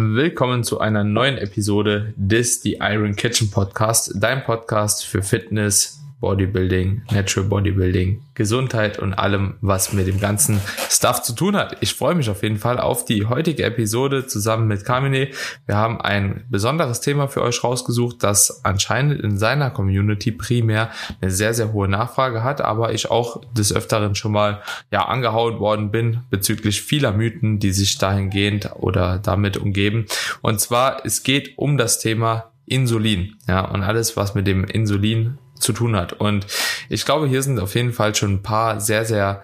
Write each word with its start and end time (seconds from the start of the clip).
Willkommen 0.00 0.62
zu 0.62 0.78
einer 0.78 1.02
neuen 1.02 1.38
Episode 1.38 2.14
des 2.14 2.62
The 2.62 2.78
Iron 2.80 3.16
Kitchen 3.16 3.50
Podcast, 3.50 4.12
dein 4.14 4.44
Podcast 4.44 5.04
für 5.04 5.24
Fitness, 5.24 5.98
Bodybuilding, 6.20 7.02
Natural 7.12 7.48
Bodybuilding, 7.48 8.22
Gesundheit 8.34 8.98
und 8.98 9.14
allem, 9.14 9.54
was 9.60 9.92
mit 9.92 10.06
dem 10.06 10.18
ganzen 10.18 10.60
Stuff 10.90 11.22
zu 11.22 11.32
tun 11.32 11.56
hat. 11.56 11.76
Ich 11.80 11.94
freue 11.94 12.14
mich 12.14 12.28
auf 12.28 12.42
jeden 12.42 12.56
Fall 12.56 12.80
auf 12.80 13.04
die 13.04 13.26
heutige 13.26 13.62
Episode 13.64 14.26
zusammen 14.26 14.66
mit 14.66 14.84
Kamine. 14.84 15.28
Wir 15.66 15.76
haben 15.76 16.00
ein 16.00 16.44
besonderes 16.50 17.00
Thema 17.00 17.28
für 17.28 17.42
euch 17.42 17.62
rausgesucht, 17.62 18.22
das 18.22 18.64
anscheinend 18.64 19.20
in 19.22 19.38
seiner 19.38 19.70
Community 19.70 20.32
primär 20.32 20.90
eine 21.20 21.30
sehr, 21.30 21.54
sehr 21.54 21.72
hohe 21.72 21.88
Nachfrage 21.88 22.42
hat, 22.42 22.60
aber 22.60 22.92
ich 22.92 23.10
auch 23.10 23.40
des 23.52 23.72
Öfteren 23.72 24.16
schon 24.16 24.32
mal 24.32 24.62
ja 24.90 25.06
angehauen 25.06 25.60
worden 25.60 25.90
bin 25.92 26.22
bezüglich 26.30 26.82
vieler 26.82 27.12
Mythen, 27.12 27.60
die 27.60 27.70
sich 27.70 27.98
dahingehend 27.98 28.70
oder 28.76 29.18
damit 29.18 29.56
umgeben. 29.56 30.06
Und 30.42 30.60
zwar, 30.60 31.04
es 31.06 31.22
geht 31.22 31.56
um 31.56 31.76
das 31.76 32.00
Thema 32.00 32.50
Insulin, 32.66 33.36
ja, 33.46 33.64
und 33.64 33.82
alles, 33.82 34.16
was 34.16 34.34
mit 34.34 34.46
dem 34.46 34.64
Insulin 34.64 35.38
zu 35.58 35.72
tun 35.72 35.96
hat. 35.96 36.12
Und 36.14 36.46
ich 36.88 37.04
glaube, 37.04 37.26
hier 37.26 37.42
sind 37.42 37.58
auf 37.60 37.74
jeden 37.74 37.92
Fall 37.92 38.14
schon 38.14 38.34
ein 38.34 38.42
paar 38.42 38.80
sehr, 38.80 39.04
sehr 39.04 39.42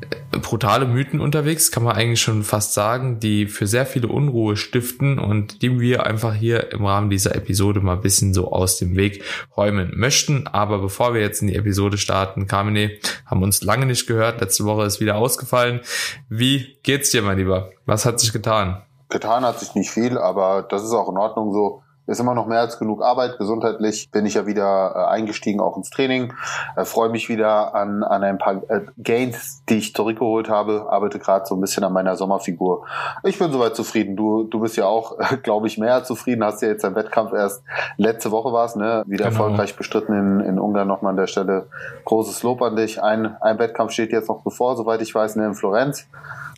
äh, 0.00 0.38
brutale 0.38 0.86
Mythen 0.86 1.20
unterwegs, 1.20 1.70
kann 1.70 1.82
man 1.82 1.96
eigentlich 1.96 2.20
schon 2.20 2.42
fast 2.42 2.74
sagen, 2.74 3.20
die 3.20 3.46
für 3.46 3.66
sehr 3.66 3.86
viele 3.86 4.08
Unruhe 4.08 4.56
stiften 4.56 5.18
und 5.18 5.62
die 5.62 5.78
wir 5.78 6.06
einfach 6.06 6.34
hier 6.34 6.72
im 6.72 6.84
Rahmen 6.84 7.10
dieser 7.10 7.34
Episode 7.34 7.80
mal 7.80 7.94
ein 7.94 8.00
bisschen 8.00 8.34
so 8.34 8.50
aus 8.50 8.78
dem 8.78 8.96
Weg 8.96 9.22
räumen 9.56 9.92
möchten. 9.94 10.46
Aber 10.46 10.78
bevor 10.78 11.14
wir 11.14 11.20
jetzt 11.20 11.42
in 11.42 11.48
die 11.48 11.56
Episode 11.56 11.98
starten, 11.98 12.46
Carmine, 12.46 12.92
haben 13.26 13.42
uns 13.42 13.62
lange 13.62 13.86
nicht 13.86 14.06
gehört, 14.06 14.40
letzte 14.40 14.64
Woche 14.64 14.84
ist 14.84 15.00
wieder 15.00 15.16
ausgefallen. 15.16 15.80
Wie 16.28 16.78
geht's 16.82 17.10
dir, 17.10 17.22
mein 17.22 17.38
Lieber? 17.38 17.70
Was 17.86 18.04
hat 18.06 18.20
sich 18.20 18.32
getan? 18.32 18.82
Getan 19.08 19.44
hat 19.44 19.60
sich 19.60 19.74
nicht 19.74 19.90
viel, 19.90 20.16
aber 20.16 20.62
das 20.62 20.82
ist 20.82 20.92
auch 20.92 21.10
in 21.10 21.18
Ordnung 21.18 21.52
so 21.52 21.82
ist 22.12 22.20
immer 22.20 22.34
noch 22.34 22.46
mehr 22.46 22.60
als 22.60 22.78
genug 22.78 23.02
Arbeit. 23.02 23.38
Gesundheitlich 23.38 24.10
bin 24.10 24.26
ich 24.26 24.34
ja 24.34 24.46
wieder 24.46 24.92
äh, 24.94 25.10
eingestiegen, 25.10 25.60
auch 25.60 25.76
ins 25.76 25.90
Training. 25.90 26.32
Äh, 26.76 26.84
Freue 26.84 27.08
mich 27.08 27.28
wieder 27.28 27.74
an, 27.74 28.04
an 28.04 28.22
ein 28.22 28.38
paar 28.38 28.62
äh, 28.68 28.82
Gains, 29.02 29.64
die 29.68 29.78
ich 29.78 29.94
zurückgeholt 29.94 30.48
habe. 30.48 30.86
Arbeite 30.90 31.18
gerade 31.18 31.46
so 31.46 31.56
ein 31.56 31.60
bisschen 31.60 31.82
an 31.84 31.92
meiner 31.92 32.16
Sommerfigur. 32.16 32.86
Ich 33.24 33.38
bin 33.38 33.50
soweit 33.50 33.74
zufrieden. 33.74 34.14
Du, 34.14 34.44
du 34.44 34.60
bist 34.60 34.76
ja 34.76 34.86
auch, 34.86 35.18
äh, 35.18 35.36
glaube 35.42 35.66
ich, 35.66 35.78
mehr 35.78 36.04
zufrieden. 36.04 36.44
Hast 36.44 36.62
ja 36.62 36.68
jetzt 36.68 36.84
deinen 36.84 36.94
Wettkampf 36.94 37.32
erst 37.32 37.64
letzte 37.96 38.30
Woche 38.30 38.52
war's, 38.52 38.76
ne? 38.76 39.02
Wieder 39.06 39.28
genau. 39.28 39.44
erfolgreich 39.44 39.76
bestritten 39.76 40.12
in, 40.12 40.40
in 40.40 40.58
Ungarn 40.58 40.86
nochmal 40.86 41.10
an 41.10 41.16
der 41.16 41.26
Stelle. 41.26 41.68
Großes 42.04 42.42
Lob 42.42 42.62
an 42.62 42.76
dich. 42.76 43.02
Ein, 43.02 43.36
ein 43.40 43.58
Wettkampf 43.58 43.92
steht 43.92 44.12
jetzt 44.12 44.28
noch 44.28 44.42
bevor, 44.42 44.76
soweit 44.76 45.00
ich 45.00 45.14
weiß, 45.14 45.36
ne, 45.36 45.46
in 45.46 45.54
Florenz. 45.54 46.06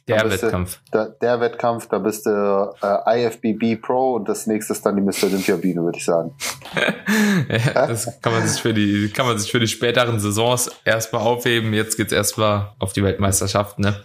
Der 0.07 0.31
Wettkampf. 0.31 0.81
Du, 0.91 0.99
der, 0.99 1.09
der, 1.09 1.41
Wettkampf, 1.41 1.89
da 1.89 1.99
bist 1.99 2.27
du 2.27 2.75
äh, 2.83 3.25
IFBB 3.25 3.81
Pro 3.81 4.17
und 4.17 4.29
das 4.29 4.47
nächste 4.47 4.75
ist 4.75 4.85
dann 4.85 4.97
die 4.97 5.03
Mr. 5.03 5.29
Olympia 5.29 5.57
Biene, 5.57 5.83
würde 5.83 5.97
ich 5.97 6.05
sagen. 6.05 6.37
ja, 7.49 7.87
das 7.87 8.21
kann 8.21 8.35
man 8.35 8.47
sich 8.47 8.61
für 8.61 8.75
die, 8.75 9.11
kann 9.11 9.27
man 9.27 9.39
sich 9.39 9.51
für 9.51 9.61
die 9.61 9.67
späteren 9.67 10.21
Saisons 10.21 10.71
erstmal 10.85 11.23
aufheben. 11.23 11.73
Jetzt 11.73 11.97
geht's 11.97 12.13
erstmal 12.13 12.73
auf 12.79 12.93
die 12.93 13.03
Weltmeisterschaft, 13.03 13.79
ne? 13.79 13.97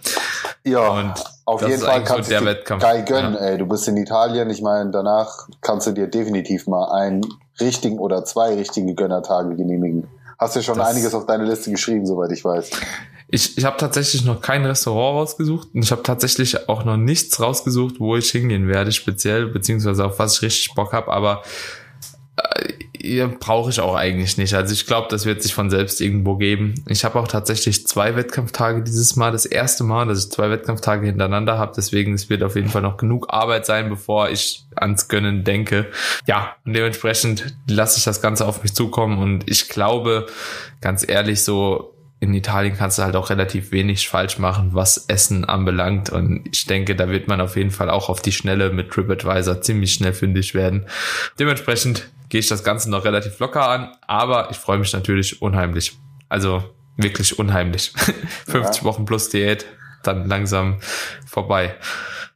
Ja, 0.64 0.88
und 0.88 1.14
auf 1.44 1.66
jeden 1.68 1.82
Fall 1.82 2.02
kannst 2.04 2.30
so 2.30 2.38
du 2.38 2.44
Wettkampf. 2.46 2.82
geil 2.82 3.04
gönnen, 3.04 3.34
ja. 3.34 3.40
ey. 3.40 3.58
Du 3.58 3.66
bist 3.66 3.86
in 3.86 3.98
Italien. 3.98 4.48
Ich 4.48 4.62
meine, 4.62 4.90
danach 4.90 5.48
kannst 5.60 5.86
du 5.86 5.92
dir 5.92 6.06
definitiv 6.06 6.66
mal 6.66 6.92
einen 6.92 7.26
richtigen 7.60 7.98
oder 7.98 8.24
zwei 8.24 8.54
richtige 8.54 8.94
Gönnertage 8.94 9.54
genehmigen. 9.54 10.08
Hast 10.38 10.56
du 10.56 10.62
schon 10.62 10.78
das 10.78 10.88
einiges 10.88 11.14
auf 11.14 11.26
deine 11.26 11.44
Liste 11.44 11.70
geschrieben, 11.70 12.06
soweit 12.06 12.32
ich 12.32 12.42
weiß. 12.42 12.70
Ich, 13.32 13.56
ich 13.56 13.64
habe 13.64 13.76
tatsächlich 13.76 14.24
noch 14.24 14.40
kein 14.40 14.64
Restaurant 14.66 15.18
rausgesucht 15.18 15.68
und 15.72 15.84
ich 15.84 15.92
habe 15.92 16.02
tatsächlich 16.02 16.68
auch 16.68 16.84
noch 16.84 16.96
nichts 16.96 17.40
rausgesucht, 17.40 18.00
wo 18.00 18.16
ich 18.16 18.30
hingehen 18.30 18.66
werde, 18.66 18.90
speziell, 18.92 19.46
beziehungsweise 19.46 20.04
auf 20.04 20.18
was 20.18 20.36
ich 20.36 20.42
richtig 20.42 20.74
Bock 20.74 20.92
habe, 20.92 21.12
aber 21.12 21.42
äh, 22.36 23.28
brauche 23.38 23.70
ich 23.70 23.80
auch 23.80 23.94
eigentlich 23.94 24.36
nicht. 24.36 24.54
Also 24.54 24.72
ich 24.72 24.86
glaube, 24.86 25.08
das 25.10 25.24
wird 25.24 25.42
sich 25.42 25.54
von 25.54 25.70
selbst 25.70 26.00
irgendwo 26.00 26.36
geben. 26.36 26.74
Ich 26.86 27.04
habe 27.04 27.18
auch 27.18 27.28
tatsächlich 27.28 27.86
zwei 27.86 28.16
Wettkampftage 28.16 28.82
dieses 28.82 29.16
Mal, 29.16 29.32
das 29.32 29.46
erste 29.46 29.84
Mal, 29.84 30.06
dass 30.06 30.24
ich 30.24 30.30
zwei 30.30 30.50
Wettkampftage 30.50 31.06
hintereinander 31.06 31.56
habe. 31.56 31.72
Deswegen 31.76 32.14
es 32.14 32.28
wird 32.28 32.42
auf 32.42 32.56
jeden 32.56 32.68
Fall 32.68 32.82
noch 32.82 32.96
genug 32.96 33.32
Arbeit 33.32 33.64
sein, 33.64 33.88
bevor 33.88 34.28
ich 34.28 34.66
ans 34.76 35.08
Gönnen 35.08 35.44
denke. 35.44 35.86
Ja, 36.26 36.56
und 36.64 36.74
dementsprechend 36.74 37.54
lasse 37.68 37.98
ich 37.98 38.04
das 38.04 38.20
Ganze 38.20 38.46
auf 38.46 38.62
mich 38.62 38.74
zukommen 38.74 39.18
und 39.18 39.50
ich 39.50 39.68
glaube, 39.68 40.26
ganz 40.80 41.08
ehrlich, 41.08 41.42
so 41.42 41.94
in 42.20 42.34
Italien 42.34 42.76
kannst 42.76 42.98
du 42.98 43.02
halt 43.02 43.16
auch 43.16 43.30
relativ 43.30 43.72
wenig 43.72 44.08
falsch 44.08 44.38
machen, 44.38 44.70
was 44.74 45.06
Essen 45.08 45.46
anbelangt. 45.46 46.10
Und 46.10 46.46
ich 46.52 46.66
denke, 46.66 46.94
da 46.94 47.08
wird 47.08 47.28
man 47.28 47.40
auf 47.40 47.56
jeden 47.56 47.70
Fall 47.70 47.88
auch 47.88 48.10
auf 48.10 48.20
die 48.20 48.32
Schnelle 48.32 48.70
mit 48.70 48.90
TripAdvisor 48.90 49.62
ziemlich 49.62 49.94
schnell 49.94 50.12
fündig 50.12 50.54
werden. 50.54 50.86
Dementsprechend 51.38 52.08
gehe 52.28 52.40
ich 52.40 52.46
das 52.46 52.62
Ganze 52.62 52.90
noch 52.90 53.06
relativ 53.06 53.38
locker 53.38 53.66
an, 53.66 53.96
aber 54.06 54.50
ich 54.50 54.58
freue 54.58 54.78
mich 54.78 54.92
natürlich 54.92 55.40
unheimlich. 55.40 55.96
Also 56.28 56.62
wirklich 56.96 57.38
unheimlich. 57.38 57.92
50 58.46 58.82
ja. 58.82 58.84
Wochen 58.84 59.06
plus 59.06 59.30
Diät, 59.30 59.64
dann 60.02 60.28
langsam 60.28 60.78
vorbei. 61.26 61.74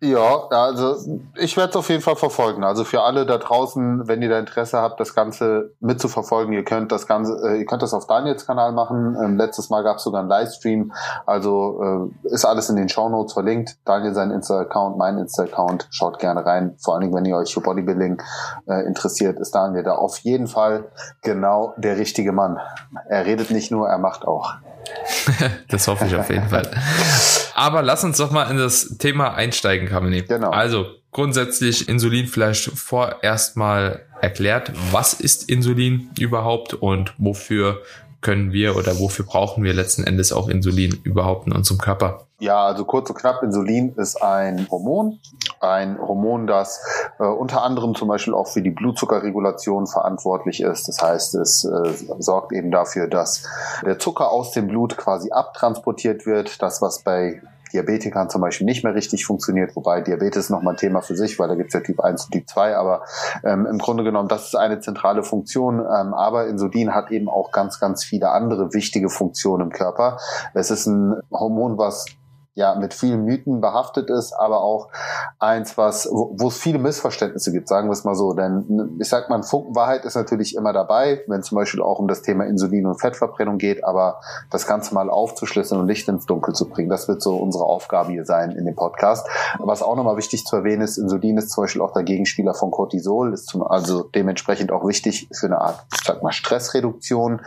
Ja, 0.01 0.49
also 0.51 0.97
ich 1.37 1.57
werde 1.57 1.71
es 1.71 1.77
auf 1.77 1.89
jeden 1.89 2.03
Fall 2.03 2.17
verfolgen. 2.17 2.65
Also 2.65 2.85
für 2.85 3.03
alle 3.03 3.25
da 3.25 3.39
draußen, 3.39 4.07
wenn 4.07 4.23
ihr 4.23 4.29
da 4.29 4.39
Interesse 4.39 4.79
habt, 4.79 5.01
das 5.01 5.15
Ganze 5.15 5.73
mitzuverfolgen, 5.81 6.53
ihr 6.53 6.65
könnt 6.65 6.93
das 6.93 7.07
Ganze, 7.07 7.33
äh, 7.45 7.59
ihr 7.59 7.67
könnt 7.67 7.83
das 7.83 7.95
auf 7.95 8.07
Daniels 8.07 8.47
Kanal 8.47 8.73
machen. 8.73 9.17
Ähm, 9.23 9.37
letztes 9.37 9.71
Mal 9.71 9.83
gab 9.83 9.99
es 9.99 10.03
sogar 10.03 10.21
einen 10.21 10.29
Livestream. 10.29 10.93
Also 11.27 12.11
äh, 12.25 12.29
ist 12.29 12.45
alles 12.45 12.69
in 12.69 12.77
den 12.77 12.89
Show 12.89 13.09
Notes 13.09 13.33
verlinkt. 13.33 13.77
Daniel 13.85 14.15
sein 14.15 14.31
Insta-Account, 14.31 14.99
mein 14.99 15.17
Insta-Account. 15.17 15.87
Schaut 15.91 16.19
gerne 16.19 16.45
rein. 16.45 16.77
Vor 16.83 16.95
allen 16.95 17.03
Dingen, 17.03 17.15
wenn 17.15 17.25
ihr 17.25 17.37
euch 17.37 17.55
für 17.55 17.61
Bodybuilding 17.61 18.21
äh, 18.67 18.87
interessiert, 18.87 19.39
ist 19.39 19.55
Daniel 19.55 19.85
da 19.85 19.93
auf 19.93 20.19
jeden 20.19 20.49
Fall 20.49 20.91
genau 21.23 21.73
der 21.77 21.97
richtige 21.97 22.33
Mann. 22.33 22.59
Er 23.09 23.27
redet 23.27 23.51
nicht 23.51 23.71
nur, 23.71 23.89
er 23.89 23.99
macht 23.99 24.27
auch. 24.27 24.55
das 25.69 25.89
hoffe 25.89 26.07
ich 26.07 26.15
auf 26.15 26.29
jeden 26.31 26.49
Fall. 26.49 26.71
Aber 27.55 27.83
lass 27.83 28.05
uns 28.05 28.19
doch 28.19 28.31
mal 28.31 28.51
in 28.51 28.59
das 28.59 28.97
Thema 28.99 29.35
einsteigen, 29.35 29.89
Kamini. 29.89 30.23
Genau. 30.23 30.51
Also 30.51 30.87
grundsätzlich 31.13 31.89
Insulin 31.89 32.27
vielleicht 32.27 32.65
vorerst 32.65 33.57
mal 33.57 34.03
erklärt. 34.21 34.73
Was 34.91 35.15
ist 35.15 35.49
Insulin 35.49 36.11
überhaupt 36.19 36.75
und 36.75 37.15
wofür 37.19 37.83
können 38.21 38.53
wir 38.53 38.77
oder 38.77 38.99
wofür 38.99 39.25
brauchen 39.25 39.65
wir 39.65 39.75
letzten 39.75 40.05
Endes 40.05 40.33
auch 40.33 40.49
Insulin 40.49 40.99
überhaupt 41.05 41.47
in 41.47 41.53
unserem 41.53 41.79
Körper? 41.79 42.24
Ja, 42.41 42.67
also 42.67 42.85
kurz 42.85 43.09
und 43.11 43.17
knapp, 43.17 43.43
Insulin 43.45 43.95
ist 43.97 44.21
ein 44.21 44.67
Hormon, 44.69 45.21
ein 45.61 45.99
Hormon, 45.99 46.49
das 46.49 46.85
äh, 47.21 47.25
unter 47.25 47.63
anderem 47.63 47.95
zum 47.95 48.09
Beispiel 48.09 48.35
auch 48.35 48.49
für 48.49 48.61
die 48.61 48.71
Blutzuckerregulation 48.71 49.87
verantwortlich 49.87 50.61
ist. 50.61 50.89
Das 50.89 51.01
heißt, 51.01 51.37
es 51.37 51.65
äh, 51.65 51.93
sorgt 52.19 52.53
eben 52.53 52.73
dafür, 52.73 53.07
dass 53.07 53.45
der 53.87 54.01
Zucker 54.01 54.33
aus 54.33 54.51
dem 54.51 54.67
Blut 54.67 54.97
quasi 54.97 55.31
abtransportiert 55.31 56.27
wird. 56.27 56.61
Das, 56.61 56.83
was 56.83 57.03
bei 57.03 57.41
Diabetikern 57.73 58.31
zum 58.31 58.41
Beispiel 58.41 58.65
nicht 58.65 58.85
mehr 58.85 58.95
richtig 58.95 59.25
funktioniert, 59.27 59.75
wobei 59.77 60.01
Diabetes 60.01 60.51
nochmal 60.51 60.75
ein 60.75 60.79
Thema 60.79 61.03
für 61.03 61.17
sich, 61.17 61.39
weil 61.39 61.49
da 61.49 61.55
gibt 61.55 61.69
es 61.69 61.75
ja 61.75 61.81
Typ 61.81 62.01
1 62.01 62.27
und 62.27 62.31
Typ 62.33 62.49
2, 62.49 62.77
aber 62.77 63.03
ähm, 63.45 63.67
im 63.67 63.79
Grunde 63.79 64.05
genommen, 64.05 64.29
das 64.29 64.47
ist 64.47 64.55
eine 64.55 64.81
zentrale 64.81 65.23
Funktion, 65.23 65.81
ähm, 65.81 66.15
aber 66.15 66.47
Insulin 66.47 66.95
hat 66.95 67.11
eben 67.11 67.29
auch 67.29 67.51
ganz, 67.53 67.81
ganz 67.81 68.05
viele 68.05 68.31
andere 68.31 68.73
wichtige 68.73 69.09
Funktionen 69.09 69.65
im 69.65 69.71
Körper. 69.71 70.19
Es 70.55 70.71
ist 70.71 70.87
ein 70.87 71.21
Hormon, 71.33 71.77
was 71.77 72.07
ja 72.55 72.77
mit 72.77 72.95
vielen 72.95 73.25
Mythen 73.25 73.61
behaftet 73.61 74.11
ist, 74.11 74.33
aber 74.33 74.63
auch 74.63 74.89
eins, 75.39 75.77
was 75.77 76.09
wo, 76.11 76.49
es 76.49 76.57
viele 76.57 76.79
Missverständnisse 76.79 77.53
gibt, 77.53 77.69
sagen 77.69 77.89
wir 77.89 77.93
es 77.93 78.05
mal 78.05 78.15
so. 78.15 78.33
Denn 78.33 78.97
ich 79.01 79.09
sag 79.09 79.29
mal, 79.29 79.43
Funkenwahrheit 79.43 80.05
ist 80.05 80.15
natürlich 80.15 80.55
immer 80.55 80.73
dabei, 80.73 81.23
wenn 81.27 81.43
zum 81.43 81.57
Beispiel 81.57 81.83
auch 81.83 81.99
um 81.99 82.07
das 82.07 82.23
Thema 82.23 82.45
Insulin 82.45 82.87
und 82.87 83.01
Fettverbrennung 83.01 83.59
geht, 83.59 83.85
aber 83.85 84.21
das 84.51 84.67
Ganze 84.67 84.95
mal 84.95 85.11
aufzuschlüsseln 85.11 85.81
und 85.81 85.89
Licht 85.89 86.09
ins 86.09 86.27
Dunkel 86.27 86.55
zu 86.55 86.69
bringen, 86.69 86.91
das 86.91 87.09
wird 87.09 87.23
so 87.23 87.37
unsere 87.37 87.65
Aufgabe 87.65 88.13
hier 88.13 88.25
sein 88.25 88.53
in 88.53 88.65
dem 88.65 88.77
Podcast. 88.77 89.27
Was 89.59 89.83
auch 89.83 89.97
nochmal 89.97 90.17
wichtig 90.17 90.45
zu 90.45 90.57
erwähnen 90.57 90.83
ist, 90.83 90.97
Insulin 90.97 91.37
ist 91.39 91.51
zum 91.51 91.65
Beispiel 91.65 91.83
auch 91.83 91.93
der 91.93 92.05
Gegenspieler 92.05 92.55
von 92.55 92.71
Cortisol, 92.71 93.33
ist 93.33 93.47
zum, 93.47 93.63
also 93.63 94.05
dementsprechend 94.05 94.71
auch 94.71 94.87
wichtig 94.87 95.29
für 95.33 95.47
eine 95.47 95.61
Art, 95.61 95.85
ich 95.93 96.05
sag 96.05 96.23
mal, 96.23 96.33
Stressreduktion. 96.33 97.41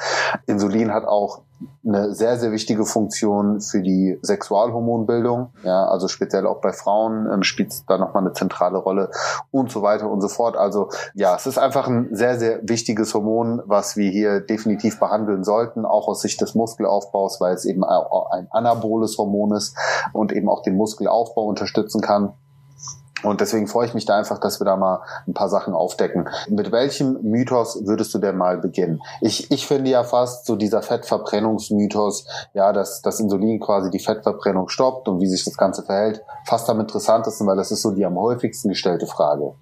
Insulin 0.47 0.93
hat 0.93 1.05
auch 1.05 1.43
eine 1.85 2.13
sehr, 2.13 2.37
sehr 2.37 2.51
wichtige 2.51 2.85
Funktion 2.85 3.61
für 3.61 3.81
die 3.81 4.19
Sexualhormonbildung. 4.21 5.49
Ja, 5.63 5.85
also 5.87 6.07
speziell 6.07 6.45
auch 6.45 6.61
bei 6.61 6.73
Frauen 6.73 7.27
ähm, 7.31 7.43
spielt 7.43 7.89
da 7.89 7.97
nochmal 7.97 8.23
eine 8.23 8.33
zentrale 8.33 8.77
Rolle 8.77 9.09
und 9.51 9.71
so 9.71 9.81
weiter 9.81 10.09
und 10.09 10.21
so 10.21 10.27
fort. 10.27 10.57
Also 10.57 10.89
ja, 11.15 11.35
es 11.35 11.47
ist 11.47 11.57
einfach 11.57 11.87
ein 11.87 12.09
sehr, 12.11 12.37
sehr 12.37 12.59
wichtiges 12.63 13.13
Hormon, 13.13 13.61
was 13.65 13.95
wir 13.95 14.11
hier 14.11 14.41
definitiv 14.41 14.99
behandeln 14.99 15.43
sollten, 15.43 15.85
auch 15.85 16.07
aus 16.07 16.21
Sicht 16.21 16.41
des 16.41 16.55
Muskelaufbaus, 16.55 17.41
weil 17.41 17.53
es 17.53 17.65
eben 17.65 17.83
ein 17.83 18.47
anaboles 18.51 19.17
Hormon 19.17 19.53
ist 19.53 19.75
und 20.13 20.31
eben 20.33 20.49
auch 20.49 20.61
den 20.61 20.75
Muskelaufbau 20.75 21.45
unterstützen 21.45 22.01
kann. 22.01 22.33
Und 23.23 23.41
deswegen 23.41 23.67
freue 23.67 23.87
ich 23.87 23.93
mich 23.93 24.05
da 24.05 24.15
einfach, 24.17 24.39
dass 24.39 24.59
wir 24.59 24.65
da 24.65 24.75
mal 24.75 25.01
ein 25.27 25.33
paar 25.33 25.49
Sachen 25.49 25.73
aufdecken. 25.73 26.29
Mit 26.49 26.71
welchem 26.71 27.19
Mythos 27.23 27.79
würdest 27.85 28.13
du 28.13 28.19
denn 28.19 28.37
mal 28.37 28.57
beginnen? 28.59 29.01
Ich, 29.21 29.49
ich 29.51 29.65
finde 29.65 29.89
ja 29.89 30.03
fast 30.03 30.45
so 30.45 30.55
dieser 30.55 30.81
Fettverbrennungsmythos, 30.81 32.27
ja, 32.53 32.71
dass 32.73 33.01
das 33.01 33.19
Insulin 33.19 33.59
quasi 33.59 33.89
die 33.89 33.99
Fettverbrennung 33.99 34.69
stoppt 34.69 35.07
und 35.07 35.19
wie 35.19 35.27
sich 35.27 35.43
das 35.43 35.57
Ganze 35.57 35.83
verhält, 35.83 36.23
fast 36.45 36.69
am 36.69 36.79
interessantesten, 36.79 37.47
weil 37.47 37.57
das 37.57 37.71
ist 37.71 37.81
so 37.81 37.91
die 37.91 38.05
am 38.05 38.17
häufigsten 38.17 38.69
gestellte 38.69 39.07
Frage. 39.07 39.53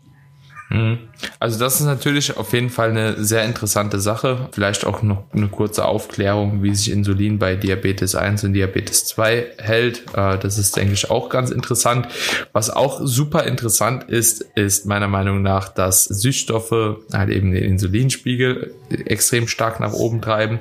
Mhm. 0.70 0.98
Also 1.40 1.60
das 1.60 1.80
ist 1.80 1.86
natürlich 1.86 2.38
auf 2.38 2.52
jeden 2.54 2.70
Fall 2.70 2.90
eine 2.90 3.24
sehr 3.24 3.46
interessante 3.46 4.00
Sache. 4.00 4.50
Vielleicht 4.52 4.86
auch 4.86 5.04
noch 5.04 5.26
eine 5.32 5.48
kurze 5.48 5.86
Aufklärung, 5.86 6.64
wie 6.64 6.74
sich 6.74 6.92
Insulin 6.92 7.38
bei 7.38 7.56
Diabetes 7.56 8.16
1 8.16 8.46
und 8.46 8.54
Diabetes 8.54 9.06
2 9.06 9.46
hält. 9.60 10.04
Äh, 10.16 10.40
das 10.40 10.58
ist, 10.58 10.76
denke 10.76 10.94
ich, 10.94 11.12
auch 11.12 11.30
ganz 11.30 11.52
interessant. 11.52 12.08
Was 12.52 12.70
auch 12.70 13.00
super 13.04 13.44
interessant 13.44 14.06
ist, 14.06 14.42
ist 14.56 14.86
meiner 14.86 15.08
Meinung 15.08 15.42
nach, 15.44 15.70
dass 15.70 16.06
Süßstoffe 16.06 16.98
halt 17.14 17.30
eben 17.30 17.52
den 17.52 17.64
Insulinspiegel 17.64 18.74
extrem 19.06 19.48
stark 19.48 19.80
nach 19.80 19.94
oben 19.94 20.22
treiben. 20.22 20.60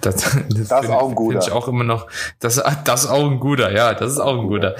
Das, 0.00 0.16
das, 0.16 0.68
das 0.68 0.84
ist 0.84 0.90
auch 0.90 1.10
ein 1.10 1.14
guter. 1.14 1.40
ich 1.40 1.52
auch 1.52 1.68
immer 1.68 1.84
noch. 1.84 2.06
Das, 2.40 2.62
das 2.84 3.04
ist 3.04 3.10
auch 3.10 3.30
ein 3.30 3.38
guter, 3.38 3.72
ja, 3.72 3.92
das 3.92 4.12
ist 4.12 4.18
auch 4.18 4.40
ein 4.40 4.46
guter. 4.46 4.76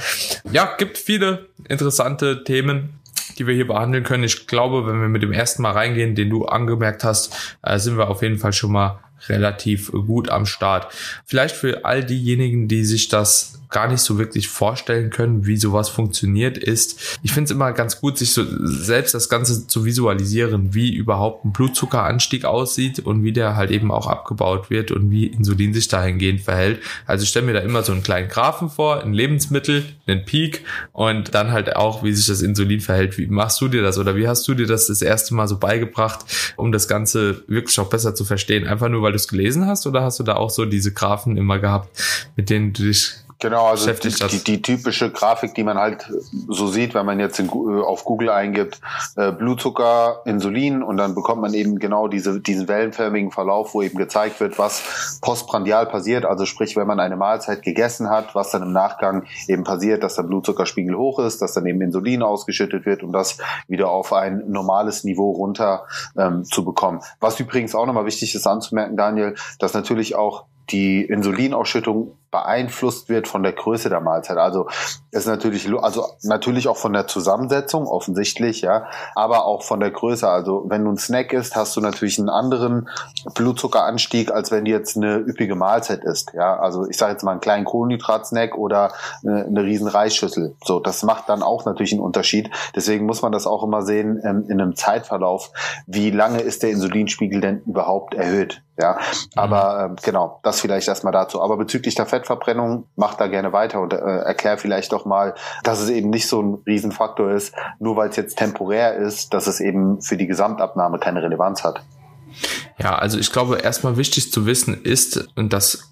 Ja, 0.50 0.74
gibt 0.78 0.96
viele 0.96 1.46
interessante 1.68 2.44
Themen 2.44 3.01
die 3.34 3.46
wir 3.46 3.54
hier 3.54 3.66
behandeln 3.66 4.04
können. 4.04 4.24
Ich 4.24 4.46
glaube, 4.46 4.86
wenn 4.86 5.00
wir 5.00 5.08
mit 5.08 5.22
dem 5.22 5.32
ersten 5.32 5.62
Mal 5.62 5.72
reingehen, 5.72 6.14
den 6.14 6.30
du 6.30 6.46
angemerkt 6.46 7.04
hast, 7.04 7.56
äh, 7.62 7.78
sind 7.78 7.98
wir 7.98 8.08
auf 8.08 8.22
jeden 8.22 8.38
Fall 8.38 8.52
schon 8.52 8.72
mal 8.72 9.00
relativ 9.28 9.92
gut 9.92 10.28
am 10.28 10.46
Start. 10.46 10.92
Vielleicht 11.24 11.56
für 11.56 11.84
all 11.84 12.04
diejenigen, 12.04 12.68
die 12.68 12.84
sich 12.84 13.08
das 13.08 13.62
gar 13.72 13.88
nicht 13.88 14.00
so 14.00 14.18
wirklich 14.18 14.48
vorstellen 14.48 15.10
können, 15.10 15.46
wie 15.46 15.56
sowas 15.56 15.88
funktioniert, 15.88 16.58
ist, 16.58 17.18
ich 17.22 17.32
finde 17.32 17.46
es 17.46 17.50
immer 17.50 17.72
ganz 17.72 18.00
gut, 18.00 18.18
sich 18.18 18.32
so 18.32 18.44
selbst 18.60 19.14
das 19.14 19.28
Ganze 19.28 19.66
zu 19.66 19.84
visualisieren, 19.84 20.74
wie 20.74 20.94
überhaupt 20.94 21.44
ein 21.44 21.52
Blutzuckeranstieg 21.52 22.44
aussieht 22.44 23.00
und 23.00 23.24
wie 23.24 23.32
der 23.32 23.56
halt 23.56 23.70
eben 23.70 23.90
auch 23.90 24.06
abgebaut 24.06 24.70
wird 24.70 24.92
und 24.92 25.10
wie 25.10 25.26
Insulin 25.26 25.74
sich 25.74 25.88
dahingehend 25.88 26.42
verhält. 26.42 26.80
Also 27.06 27.24
ich 27.24 27.30
stelle 27.30 27.46
mir 27.46 27.54
da 27.54 27.60
immer 27.60 27.82
so 27.82 27.92
einen 27.92 28.02
kleinen 28.02 28.28
Graphen 28.28 28.68
vor, 28.68 29.02
ein 29.02 29.14
Lebensmittel, 29.14 29.84
einen 30.06 30.24
Peak 30.24 30.64
und 30.92 31.34
dann 31.34 31.50
halt 31.50 31.74
auch, 31.74 32.04
wie 32.04 32.12
sich 32.12 32.26
das 32.26 32.42
Insulin 32.42 32.80
verhält. 32.80 33.16
Wie 33.16 33.26
machst 33.26 33.60
du 33.60 33.68
dir 33.68 33.82
das 33.82 33.98
oder 33.98 34.14
wie 34.16 34.28
hast 34.28 34.46
du 34.46 34.54
dir 34.54 34.66
das 34.66 34.86
das 34.86 35.00
erste 35.00 35.34
Mal 35.34 35.48
so 35.48 35.58
beigebracht, 35.58 36.20
um 36.56 36.72
das 36.72 36.88
Ganze 36.88 37.42
wirklich 37.48 37.78
auch 37.80 37.88
besser 37.88 38.14
zu 38.14 38.26
verstehen? 38.26 38.66
Einfach 38.66 38.90
nur, 38.90 39.00
weil 39.00 39.11
du 39.12 39.16
es 39.16 39.28
gelesen 39.28 39.66
hast 39.66 39.86
oder 39.86 40.02
hast 40.02 40.18
du 40.18 40.24
da 40.24 40.34
auch 40.34 40.50
so 40.50 40.64
diese 40.64 40.92
Graphen 40.92 41.36
immer 41.36 41.58
gehabt, 41.58 41.88
mit 42.36 42.50
denen 42.50 42.72
du 42.72 42.84
dich 42.84 43.14
Genau, 43.42 43.66
also 43.66 43.90
die, 43.90 44.44
die, 44.44 44.62
typische 44.62 45.10
Grafik, 45.10 45.52
die 45.56 45.64
man 45.64 45.76
halt 45.76 46.08
so 46.46 46.68
sieht, 46.68 46.94
wenn 46.94 47.04
man 47.04 47.18
jetzt 47.18 47.40
in, 47.40 47.48
äh, 47.48 47.82
auf 47.82 48.04
Google 48.04 48.30
eingibt, 48.30 48.80
äh, 49.16 49.32
Blutzucker, 49.32 50.22
Insulin 50.26 50.80
und 50.80 50.96
dann 50.96 51.16
bekommt 51.16 51.42
man 51.42 51.52
eben 51.52 51.80
genau 51.80 52.06
diese, 52.06 52.40
diesen 52.40 52.68
wellenförmigen 52.68 53.32
Verlauf, 53.32 53.74
wo 53.74 53.82
eben 53.82 53.98
gezeigt 53.98 54.38
wird, 54.38 54.60
was 54.60 55.18
postprandial 55.22 55.86
passiert, 55.86 56.24
also 56.24 56.46
sprich, 56.46 56.76
wenn 56.76 56.86
man 56.86 57.00
eine 57.00 57.16
Mahlzeit 57.16 57.62
gegessen 57.62 58.10
hat, 58.10 58.36
was 58.36 58.52
dann 58.52 58.62
im 58.62 58.70
Nachgang 58.70 59.24
eben 59.48 59.64
passiert, 59.64 60.04
dass 60.04 60.14
der 60.14 60.22
Blutzuckerspiegel 60.22 60.96
hoch 60.96 61.18
ist, 61.18 61.42
dass 61.42 61.54
dann 61.54 61.66
eben 61.66 61.80
Insulin 61.80 62.22
ausgeschüttet 62.22 62.86
wird, 62.86 63.02
um 63.02 63.10
das 63.10 63.38
wieder 63.66 63.90
auf 63.90 64.12
ein 64.12 64.44
normales 64.52 65.02
Niveau 65.02 65.32
runter 65.32 65.86
ähm, 66.16 66.44
zu 66.44 66.64
bekommen. 66.64 67.00
Was 67.18 67.40
übrigens 67.40 67.74
auch 67.74 67.86
nochmal 67.86 68.06
wichtig 68.06 68.36
ist 68.36 68.46
anzumerken, 68.46 68.96
Daniel, 68.96 69.34
dass 69.58 69.74
natürlich 69.74 70.14
auch 70.14 70.44
die 70.70 71.02
Insulinausschüttung 71.02 72.16
beeinflusst 72.32 73.08
wird 73.08 73.28
von 73.28 73.44
der 73.44 73.52
Größe 73.52 73.90
der 73.90 74.00
Mahlzeit. 74.00 74.38
Also 74.38 74.66
ist 75.12 75.26
natürlich, 75.26 75.68
also 75.80 76.06
natürlich 76.22 76.66
auch 76.66 76.78
von 76.78 76.94
der 76.94 77.06
Zusammensetzung, 77.06 77.86
offensichtlich, 77.86 78.62
ja, 78.62 78.86
aber 79.14 79.44
auch 79.44 79.62
von 79.62 79.78
der 79.78 79.90
Größe. 79.90 80.28
Also 80.28 80.64
wenn 80.68 80.84
du 80.84 80.90
ein 80.90 80.96
Snack 80.96 81.32
isst, 81.34 81.54
hast 81.54 81.76
du 81.76 81.80
natürlich 81.80 82.18
einen 82.18 82.30
anderen 82.30 82.88
Blutzuckeranstieg, 83.34 84.32
als 84.32 84.50
wenn 84.50 84.64
du 84.64 84.70
jetzt 84.70 84.96
eine 84.96 85.18
üppige 85.18 85.54
Mahlzeit 85.54 86.02
isst. 86.04 86.32
Ja, 86.32 86.58
also 86.58 86.88
ich 86.88 86.96
sage 86.96 87.12
jetzt 87.12 87.22
mal 87.22 87.32
einen 87.32 87.40
kleinen 87.40 87.66
Kohlenhydratsnack 87.66 88.56
oder 88.56 88.92
eine, 89.22 89.44
eine 89.44 89.62
riesen 89.62 89.86
Reisschüssel. 89.86 90.56
So, 90.64 90.80
das 90.80 91.02
macht 91.02 91.28
dann 91.28 91.42
auch 91.42 91.66
natürlich 91.66 91.92
einen 91.92 92.00
Unterschied. 92.00 92.50
Deswegen 92.74 93.04
muss 93.04 93.20
man 93.20 93.32
das 93.32 93.46
auch 93.46 93.62
immer 93.62 93.82
sehen 93.82 94.20
ähm, 94.24 94.46
in 94.48 94.58
einem 94.58 94.74
Zeitverlauf. 94.74 95.50
Wie 95.86 96.10
lange 96.10 96.40
ist 96.40 96.62
der 96.62 96.70
Insulinspiegel 96.70 97.42
denn 97.42 97.60
überhaupt 97.66 98.14
erhöht? 98.14 98.62
Ja, 98.78 98.98
aber 99.36 99.92
äh, 99.92 100.02
genau, 100.02 100.40
das 100.42 100.60
vielleicht 100.60 100.88
erstmal 100.88 101.12
dazu. 101.12 101.42
Aber 101.42 101.58
bezüglich 101.58 101.94
der 101.94 102.06
Fettverbrennung, 102.22 102.86
macht 102.96 103.20
da 103.20 103.26
gerne 103.26 103.52
weiter 103.52 103.80
und 103.80 103.92
äh, 103.92 103.96
erklär 103.96 104.58
vielleicht 104.58 104.92
doch 104.92 105.04
mal, 105.04 105.34
dass 105.64 105.80
es 105.80 105.90
eben 105.90 106.10
nicht 106.10 106.28
so 106.28 106.40
ein 106.40 106.58
Riesenfaktor 106.66 107.30
ist, 107.30 107.54
nur 107.78 107.96
weil 107.96 108.08
es 108.08 108.16
jetzt 108.16 108.38
temporär 108.38 108.94
ist, 108.96 109.34
dass 109.34 109.46
es 109.46 109.60
eben 109.60 110.00
für 110.00 110.16
die 110.16 110.26
Gesamtabnahme 110.26 110.98
keine 110.98 111.22
Relevanz 111.22 111.64
hat. 111.64 111.82
Ja, 112.78 112.94
also 112.94 113.18
ich 113.18 113.30
glaube, 113.32 113.58
erstmal 113.58 113.96
wichtig 113.96 114.32
zu 114.32 114.46
wissen 114.46 114.82
ist, 114.82 115.28
und 115.36 115.52
das 115.52 115.91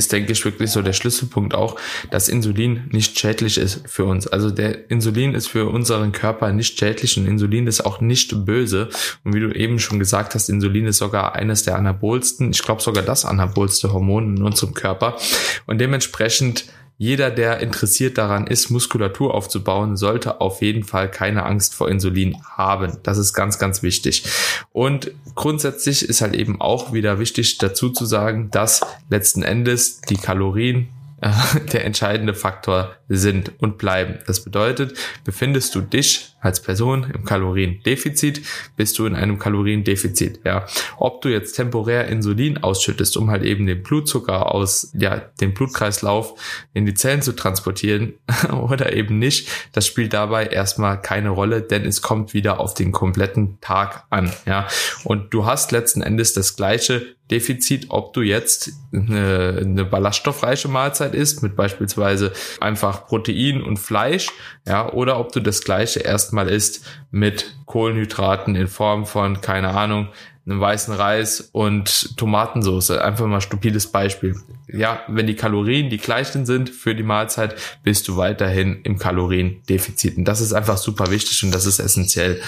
ist, 0.00 0.12
denke 0.12 0.32
ich, 0.32 0.42
wirklich 0.44 0.70
so 0.70 0.80
der 0.80 0.94
Schlüsselpunkt 0.94 1.54
auch, 1.54 1.76
dass 2.10 2.28
Insulin 2.30 2.88
nicht 2.90 3.18
schädlich 3.18 3.58
ist 3.58 3.82
für 3.86 4.06
uns. 4.06 4.26
Also 4.26 4.50
der 4.50 4.90
Insulin 4.90 5.34
ist 5.34 5.48
für 5.48 5.68
unseren 5.68 6.12
Körper 6.12 6.50
nicht 6.52 6.78
schädlich 6.78 7.18
und 7.18 7.26
Insulin 7.26 7.66
ist 7.66 7.84
auch 7.84 8.00
nicht 8.00 8.46
böse. 8.46 8.88
Und 9.24 9.34
wie 9.34 9.40
du 9.40 9.52
eben 9.52 9.78
schon 9.78 9.98
gesagt 9.98 10.34
hast, 10.34 10.48
Insulin 10.48 10.86
ist 10.86 10.98
sogar 10.98 11.34
eines 11.34 11.64
der 11.64 11.76
anabolsten, 11.76 12.50
ich 12.50 12.62
glaube 12.62 12.80
sogar 12.80 13.04
das 13.04 13.26
anabolste 13.26 13.92
Hormon 13.92 14.38
in 14.38 14.42
unserem 14.42 14.72
Körper. 14.72 15.18
Und 15.66 15.78
dementsprechend 15.78 16.64
jeder, 17.02 17.30
der 17.30 17.60
interessiert 17.60 18.18
daran 18.18 18.46
ist, 18.46 18.68
Muskulatur 18.68 19.32
aufzubauen, 19.32 19.96
sollte 19.96 20.42
auf 20.42 20.60
jeden 20.60 20.84
Fall 20.84 21.10
keine 21.10 21.46
Angst 21.46 21.74
vor 21.74 21.88
Insulin 21.88 22.36
haben. 22.44 22.98
Das 23.04 23.16
ist 23.16 23.32
ganz, 23.32 23.58
ganz 23.58 23.82
wichtig. 23.82 24.22
Und 24.72 25.10
grundsätzlich 25.34 26.08
ist 26.08 26.20
halt 26.20 26.34
eben 26.34 26.60
auch 26.60 26.92
wieder 26.92 27.18
wichtig 27.18 27.58
dazu 27.58 27.90
zu 27.90 28.06
sagen, 28.06 28.50
dass 28.50 28.80
letzten 29.08 29.42
Endes 29.42 30.00
die 30.02 30.16
Kalorien 30.16 30.88
der 31.72 31.84
entscheidende 31.84 32.34
Faktor 32.34 32.96
sind 33.08 33.52
und 33.58 33.78
bleiben. 33.78 34.18
Das 34.26 34.42
bedeutet, 34.42 34.96
befindest 35.24 35.74
du 35.74 35.80
dich 35.80 36.34
als 36.40 36.62
Person 36.62 37.10
im 37.12 37.24
Kaloriendefizit, 37.24 38.42
bist 38.76 38.98
du 38.98 39.04
in 39.04 39.14
einem 39.14 39.38
Kaloriendefizit. 39.38 40.40
Ja, 40.44 40.66
ob 40.96 41.20
du 41.20 41.28
jetzt 41.28 41.52
temporär 41.52 42.06
Insulin 42.06 42.62
ausschüttest, 42.62 43.16
um 43.16 43.30
halt 43.30 43.44
eben 43.44 43.66
den 43.66 43.82
Blutzucker 43.82 44.54
aus, 44.54 44.92
ja, 44.94 45.18
den 45.40 45.52
Blutkreislauf 45.52 46.34
in 46.72 46.86
die 46.86 46.94
Zellen 46.94 47.20
zu 47.20 47.32
transportieren 47.32 48.14
oder 48.52 48.94
eben 48.94 49.18
nicht, 49.18 49.48
das 49.72 49.86
spielt 49.86 50.14
dabei 50.14 50.46
erstmal 50.46 51.00
keine 51.00 51.30
Rolle, 51.30 51.60
denn 51.60 51.84
es 51.84 52.00
kommt 52.00 52.32
wieder 52.32 52.60
auf 52.60 52.74
den 52.74 52.92
kompletten 52.92 53.60
Tag 53.60 54.04
an. 54.08 54.32
Ja, 54.46 54.66
und 55.04 55.34
du 55.34 55.44
hast 55.44 55.72
letzten 55.72 56.00
Endes 56.00 56.32
das 56.32 56.56
gleiche 56.56 57.14
Defizit, 57.30 57.86
ob 57.90 58.12
du 58.12 58.22
jetzt 58.22 58.72
eine, 58.92 59.58
eine 59.60 59.84
ballaststoffreiche 59.84 60.68
Mahlzeit 60.68 61.14
isst, 61.14 61.42
mit 61.42 61.56
beispielsweise 61.56 62.32
einfach 62.60 63.06
Protein 63.06 63.62
und 63.62 63.78
Fleisch, 63.78 64.30
ja, 64.66 64.92
oder 64.92 65.18
ob 65.18 65.32
du 65.32 65.40
das 65.40 65.62
gleiche 65.62 66.00
erstmal 66.00 66.48
isst 66.48 66.86
mit 67.10 67.54
Kohlenhydraten 67.66 68.56
in 68.56 68.66
Form 68.66 69.06
von, 69.06 69.40
keine 69.40 69.68
Ahnung, 69.68 70.08
einem 70.46 70.60
weißen 70.60 70.94
Reis 70.94 71.50
und 71.52 72.16
Tomatensauce. 72.16 72.90
Einfach 72.90 73.26
mal 73.26 73.40
stupides 73.40 73.86
Beispiel. 73.86 74.36
Ja, 74.72 75.00
wenn 75.08 75.26
die 75.26 75.36
Kalorien 75.36 75.90
die 75.90 75.98
gleichen 75.98 76.46
sind 76.46 76.70
für 76.70 76.94
die 76.94 77.02
Mahlzeit, 77.02 77.54
bist 77.82 78.08
du 78.08 78.16
weiterhin 78.16 78.80
im 78.84 78.98
Kaloriendefizit. 78.98 80.16
Und 80.16 80.24
das 80.24 80.40
ist 80.40 80.52
einfach 80.52 80.76
super 80.76 81.10
wichtig 81.10 81.42
und 81.44 81.54
das 81.54 81.66
ist 81.66 81.78
essentiell. 81.78 82.40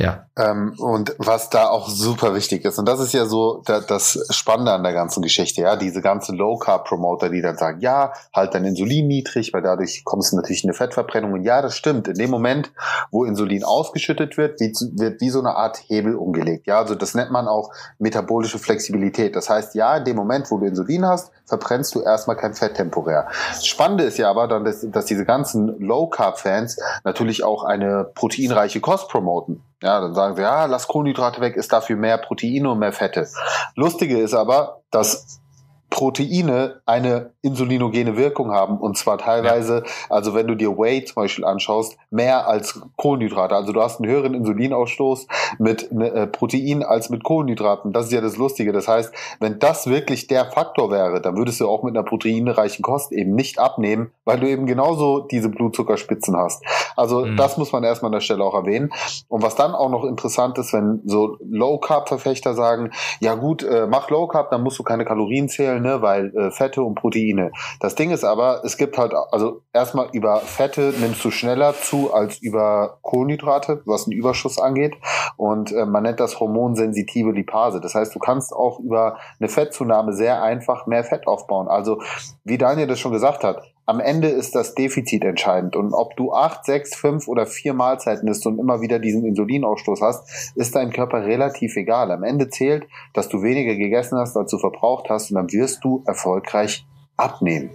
Ja. 0.00 0.24
Ähm, 0.38 0.72
und 0.78 1.14
was 1.18 1.50
da 1.50 1.68
auch 1.68 1.90
super 1.90 2.34
wichtig 2.34 2.64
ist, 2.64 2.78
und 2.78 2.88
das 2.88 3.00
ist 3.00 3.12
ja 3.12 3.26
so 3.26 3.62
da, 3.66 3.80
das 3.80 4.26
Spannende 4.30 4.72
an 4.72 4.82
der 4.82 4.94
ganzen 4.94 5.22
Geschichte, 5.22 5.60
ja, 5.60 5.76
diese 5.76 6.00
ganzen 6.00 6.38
Low-Carb-Promoter, 6.38 7.28
die 7.28 7.42
dann 7.42 7.58
sagen, 7.58 7.80
ja, 7.80 8.14
halt 8.32 8.54
dein 8.54 8.64
Insulin 8.64 9.08
niedrig, 9.08 9.52
weil 9.52 9.60
dadurch 9.60 10.02
kommst 10.04 10.32
du 10.32 10.36
natürlich 10.36 10.64
in 10.64 10.70
eine 10.70 10.74
Fettverbrennung. 10.74 11.34
Und 11.34 11.42
ja, 11.42 11.60
das 11.60 11.76
stimmt. 11.76 12.08
In 12.08 12.14
dem 12.14 12.30
Moment, 12.30 12.72
wo 13.10 13.24
Insulin 13.24 13.62
ausgeschüttet 13.62 14.38
wird, 14.38 14.58
wird, 14.58 14.78
wird 14.92 15.20
wie 15.20 15.28
so 15.28 15.40
eine 15.40 15.54
Art 15.54 15.82
Hebel 15.88 16.14
umgelegt. 16.14 16.66
Ja, 16.66 16.78
also 16.78 16.94
das 16.94 17.14
nennt 17.14 17.30
man 17.30 17.46
auch 17.46 17.70
metabolische 17.98 18.58
Flexibilität. 18.58 19.36
Das 19.36 19.50
heißt, 19.50 19.74
ja, 19.74 19.98
in 19.98 20.04
dem 20.04 20.16
Moment, 20.16 20.50
wo 20.50 20.56
du 20.56 20.64
Insulin 20.64 21.04
hast, 21.04 21.30
verbrennst 21.50 21.94
du 21.94 22.00
erstmal 22.00 22.36
kein 22.36 22.54
Fett 22.54 22.76
temporär. 22.76 23.28
Das 23.48 23.66
Spannende 23.66 24.04
ist 24.04 24.16
ja 24.16 24.30
aber 24.30 24.48
dann, 24.48 24.64
dass, 24.64 24.80
dass 24.90 25.04
diese 25.04 25.26
ganzen 25.26 25.78
Low-Carb-Fans 25.78 26.78
natürlich 27.04 27.44
auch 27.44 27.64
eine 27.64 28.04
proteinreiche 28.14 28.80
Kost 28.80 29.08
promoten. 29.08 29.62
Ja, 29.82 30.00
dann 30.00 30.14
sagen 30.14 30.36
sie, 30.36 30.42
ja, 30.42 30.64
lass 30.66 30.88
Kohlenhydrate 30.88 31.40
weg, 31.40 31.56
ist 31.56 31.72
dafür 31.72 31.96
mehr 31.96 32.18
Proteine 32.18 32.70
und 32.70 32.78
mehr 32.78 32.92
Fette. 32.92 33.28
Lustige 33.76 34.18
ist 34.18 34.34
aber, 34.34 34.80
dass 34.90 35.40
Proteine 35.90 36.80
eine 36.86 37.32
insulinogene 37.42 38.16
Wirkung 38.16 38.52
haben 38.52 38.78
und 38.78 38.98
zwar 38.98 39.18
teilweise, 39.18 39.82
ja. 39.84 39.90
also 40.10 40.34
wenn 40.34 40.46
du 40.46 40.54
dir 40.54 40.76
Whey 40.76 41.04
zum 41.04 41.22
Beispiel 41.22 41.44
anschaust, 41.44 41.96
mehr 42.10 42.46
als 42.46 42.80
Kohlenhydrate. 42.96 43.54
Also 43.54 43.72
du 43.72 43.80
hast 43.80 44.00
einen 44.00 44.10
höheren 44.10 44.34
Insulinausstoß 44.34 45.26
mit 45.58 45.90
ne, 45.92 46.10
äh, 46.12 46.26
Protein 46.26 46.82
als 46.82 47.08
mit 47.08 47.24
Kohlenhydraten. 47.24 47.92
Das 47.92 48.06
ist 48.06 48.12
ja 48.12 48.20
das 48.20 48.36
Lustige. 48.36 48.72
Das 48.72 48.88
heißt, 48.88 49.12
wenn 49.40 49.58
das 49.58 49.86
wirklich 49.86 50.26
der 50.26 50.46
Faktor 50.46 50.90
wäre, 50.90 51.20
dann 51.20 51.36
würdest 51.36 51.60
du 51.60 51.68
auch 51.68 51.82
mit 51.82 51.96
einer 51.96 52.04
proteinreichen 52.04 52.82
Kost 52.82 53.12
eben 53.12 53.34
nicht 53.34 53.58
abnehmen, 53.58 54.10
weil 54.24 54.38
du 54.38 54.48
eben 54.48 54.66
genauso 54.66 55.20
diese 55.20 55.48
Blutzuckerspitzen 55.48 56.36
hast. 56.36 56.62
Also 56.96 57.24
mhm. 57.24 57.36
das 57.36 57.56
muss 57.56 57.72
man 57.72 57.84
erstmal 57.84 58.08
an 58.08 58.14
der 58.14 58.20
Stelle 58.20 58.44
auch 58.44 58.54
erwähnen. 58.54 58.90
Und 59.28 59.42
was 59.42 59.54
dann 59.54 59.74
auch 59.74 59.90
noch 59.90 60.04
interessant 60.04 60.58
ist, 60.58 60.72
wenn 60.72 61.00
so 61.06 61.38
Low-Carb-Verfechter 61.40 62.54
sagen, 62.54 62.90
ja 63.20 63.34
gut, 63.34 63.62
äh, 63.62 63.86
mach 63.86 64.10
Low-Carb, 64.10 64.50
dann 64.50 64.62
musst 64.62 64.78
du 64.78 64.82
keine 64.82 65.04
Kalorien 65.04 65.48
zählen, 65.48 65.82
ne, 65.82 66.02
weil 66.02 66.34
äh, 66.36 66.50
Fette 66.50 66.82
und 66.82 66.96
Proteine. 67.30 67.52
Das 67.80 67.94
Ding 67.94 68.10
ist 68.10 68.24
aber, 68.24 68.62
es 68.64 68.76
gibt 68.76 68.98
halt, 68.98 69.12
also 69.30 69.62
erstmal 69.72 70.08
über 70.12 70.38
Fette 70.38 70.92
nimmst 70.98 71.24
du 71.24 71.30
schneller 71.30 71.74
zu 71.74 72.12
als 72.12 72.38
über 72.38 72.98
Kohlenhydrate, 73.02 73.82
was 73.84 74.06
einen 74.06 74.16
Überschuss 74.16 74.58
angeht. 74.58 74.96
Und 75.36 75.72
äh, 75.72 75.86
man 75.86 76.02
nennt 76.02 76.20
das 76.20 76.40
hormonsensitive 76.40 77.32
Lipase. 77.32 77.80
Das 77.80 77.94
heißt, 77.94 78.14
du 78.14 78.18
kannst 78.18 78.52
auch 78.52 78.80
über 78.80 79.18
eine 79.38 79.48
Fettzunahme 79.48 80.12
sehr 80.12 80.42
einfach 80.42 80.86
mehr 80.86 81.04
Fett 81.04 81.26
aufbauen. 81.26 81.68
Also, 81.68 82.00
wie 82.44 82.58
Daniel 82.58 82.86
das 82.86 83.00
schon 83.00 83.12
gesagt 83.12 83.44
hat, 83.44 83.62
am 83.90 83.98
Ende 83.98 84.28
ist 84.28 84.54
das 84.54 84.76
Defizit 84.76 85.24
entscheidend. 85.24 85.74
Und 85.74 85.92
ob 85.94 86.16
du 86.16 86.32
acht, 86.32 86.64
sechs, 86.64 86.94
fünf 86.94 87.26
oder 87.26 87.44
vier 87.44 87.74
Mahlzeiten 87.74 88.28
isst 88.28 88.46
und 88.46 88.60
immer 88.60 88.80
wieder 88.80 89.00
diesen 89.00 89.24
Insulinausstoß 89.24 90.00
hast, 90.00 90.54
ist 90.54 90.76
dein 90.76 90.92
Körper 90.92 91.24
relativ 91.24 91.76
egal. 91.76 92.12
Am 92.12 92.22
Ende 92.22 92.48
zählt, 92.48 92.86
dass 93.14 93.28
du 93.28 93.42
weniger 93.42 93.74
gegessen 93.74 94.16
hast, 94.16 94.36
als 94.36 94.52
du 94.52 94.58
verbraucht 94.58 95.10
hast, 95.10 95.32
und 95.32 95.34
dann 95.34 95.52
wirst 95.52 95.82
du 95.82 96.04
erfolgreich 96.06 96.86
abnehmen. 97.20 97.70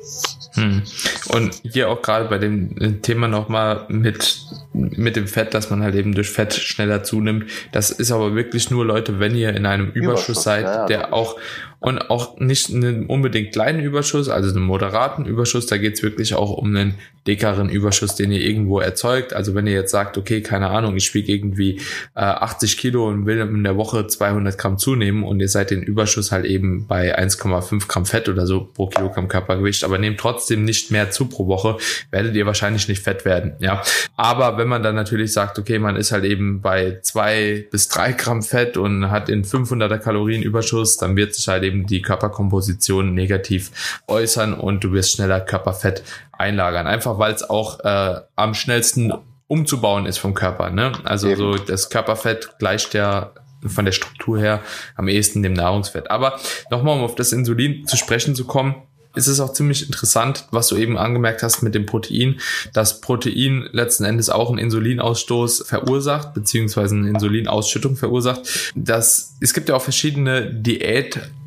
Hm. 0.53 0.83
Und 1.29 1.61
hier 1.63 1.89
auch 1.89 2.01
gerade 2.01 2.25
bei 2.29 2.37
dem 2.37 3.01
Thema 3.01 3.27
nochmal 3.27 3.85
mit, 3.89 4.45
mit 4.73 5.15
dem 5.15 5.27
Fett, 5.27 5.53
dass 5.53 5.69
man 5.69 5.83
halt 5.83 5.95
eben 5.95 6.15
durch 6.15 6.29
Fett 6.29 6.53
schneller 6.53 7.03
zunimmt. 7.03 7.45
Das 7.71 7.91
ist 7.91 8.11
aber 8.11 8.35
wirklich 8.35 8.71
nur 8.71 8.85
Leute, 8.85 9.19
wenn 9.19 9.35
ihr 9.35 9.53
in 9.53 9.65
einem 9.65 9.91
Überschuss, 9.91 10.29
Überschuss 10.29 10.43
seid, 10.43 10.63
ja, 10.63 10.85
der 10.85 11.13
auch 11.13 11.37
und 11.79 12.09
auch 12.09 12.39
nicht 12.39 12.71
einen 12.73 13.05
unbedingt 13.05 13.51
kleinen 13.51 13.79
Überschuss, 13.79 14.29
also 14.29 14.49
einen 14.49 14.65
moderaten 14.65 15.25
Überschuss. 15.25 15.67
Da 15.67 15.77
geht's 15.77 16.01
wirklich 16.01 16.33
auch 16.33 16.51
um 16.51 16.75
einen 16.75 16.95
dickeren 17.27 17.69
Überschuss, 17.69 18.15
den 18.15 18.31
ihr 18.31 18.41
irgendwo 18.41 18.79
erzeugt. 18.79 19.33
Also 19.33 19.53
wenn 19.53 19.67
ihr 19.67 19.73
jetzt 19.73 19.91
sagt, 19.91 20.17
okay, 20.17 20.41
keine 20.41 20.69
Ahnung, 20.69 20.95
ich 20.95 21.13
wiege 21.13 21.31
irgendwie 21.31 21.81
äh, 22.15 22.21
80 22.21 22.77
Kilo 22.77 23.07
und 23.07 23.25
will 23.25 23.39
in 23.39 23.63
der 23.63 23.77
Woche 23.77 24.07
200 24.07 24.57
Gramm 24.57 24.77
zunehmen 24.77 25.23
und 25.23 25.39
ihr 25.39 25.49
seid 25.49 25.69
den 25.69 25.83
Überschuss 25.83 26.31
halt 26.31 26.45
eben 26.45 26.87
bei 26.87 27.17
1,5 27.17 27.87
Gramm 27.87 28.05
Fett 28.05 28.29
oder 28.29 28.47
so 28.47 28.61
pro 28.73 28.87
Kilogramm 28.87 29.27
Körpergewicht, 29.27 29.83
aber 29.83 29.99
nehmt 29.99 30.19
trotzdem 30.19 30.65
nicht 30.65 30.89
mehr 30.89 31.11
zu 31.11 31.25
pro 31.25 31.47
Woche, 31.47 31.77
werdet 32.09 32.35
ihr 32.35 32.45
wahrscheinlich 32.45 32.87
nicht 32.87 33.03
fett 33.03 33.25
werden. 33.25 33.53
Ja, 33.59 33.83
aber 34.15 34.57
wenn 34.57 34.67
man 34.67 34.81
dann 34.81 34.95
natürlich 34.95 35.33
sagt, 35.33 35.59
okay, 35.59 35.77
man 35.77 35.95
ist 35.95 36.11
halt 36.11 36.23
eben 36.23 36.61
bei 36.61 36.99
zwei 37.01 37.67
bis 37.69 37.89
drei 37.89 38.13
Gramm 38.13 38.41
Fett 38.41 38.77
und 38.77 39.11
hat 39.11 39.29
in 39.29 39.43
500er 39.43 39.99
Kalorien 39.99 40.41
Überschuss, 40.41 40.97
dann 40.97 41.15
wird 41.15 41.35
sich 41.35 41.47
halt 41.47 41.63
eben 41.63 41.75
eben 41.75 41.85
die 41.85 42.01
Körperkomposition 42.01 43.13
negativ 43.13 44.01
äußern 44.07 44.53
und 44.53 44.83
du 44.83 44.91
wirst 44.93 45.13
schneller 45.13 45.41
Körperfett 45.41 46.03
einlagern. 46.37 46.87
Einfach 46.87 47.19
weil 47.19 47.33
es 47.33 47.49
auch 47.49 47.79
äh, 47.81 48.21
am 48.35 48.53
schnellsten 48.53 49.13
umzubauen 49.47 50.05
ist 50.05 50.17
vom 50.17 50.33
Körper. 50.33 50.69
Ne? 50.69 50.91
Also 51.03 51.29
eben. 51.29 51.37
so 51.37 51.55
das 51.55 51.89
Körperfett 51.89 52.57
gleicht 52.59 52.93
ja 52.93 53.31
von 53.65 53.85
der 53.85 53.91
Struktur 53.91 54.39
her 54.39 54.61
am 54.95 55.07
ehesten 55.07 55.43
dem 55.43 55.53
Nahrungsfett. 55.53 56.11
Aber 56.11 56.39
nochmal, 56.69 56.97
um 56.97 57.03
auf 57.03 57.15
das 57.15 57.31
Insulin 57.31 57.87
zu 57.87 57.97
sprechen 57.97 58.35
zu 58.35 58.45
kommen, 58.45 58.75
ist 59.15 59.27
es 59.27 59.39
auch 59.39 59.53
ziemlich 59.53 59.85
interessant, 59.85 60.45
was 60.51 60.67
du 60.67 60.75
eben 60.75 60.97
angemerkt 60.97 61.41
hast 61.41 61.61
mit 61.61 61.73
dem 61.73 61.85
Protein, 61.85 62.39
dass 62.73 63.01
Protein 63.01 63.67
letzten 63.71 64.03
Endes 64.03 64.29
auch 64.29 64.49
einen 64.49 64.57
Insulinausstoß 64.57 65.63
verursacht, 65.67 66.33
beziehungsweise 66.33 66.95
eine 66.95 67.09
Insulinausschüttung 67.09 67.95
verursacht. 67.95 68.73
Das, 68.75 69.35
es 69.39 69.53
gibt 69.53 69.69
ja 69.69 69.75
auch 69.75 69.81
verschiedene 69.81 70.53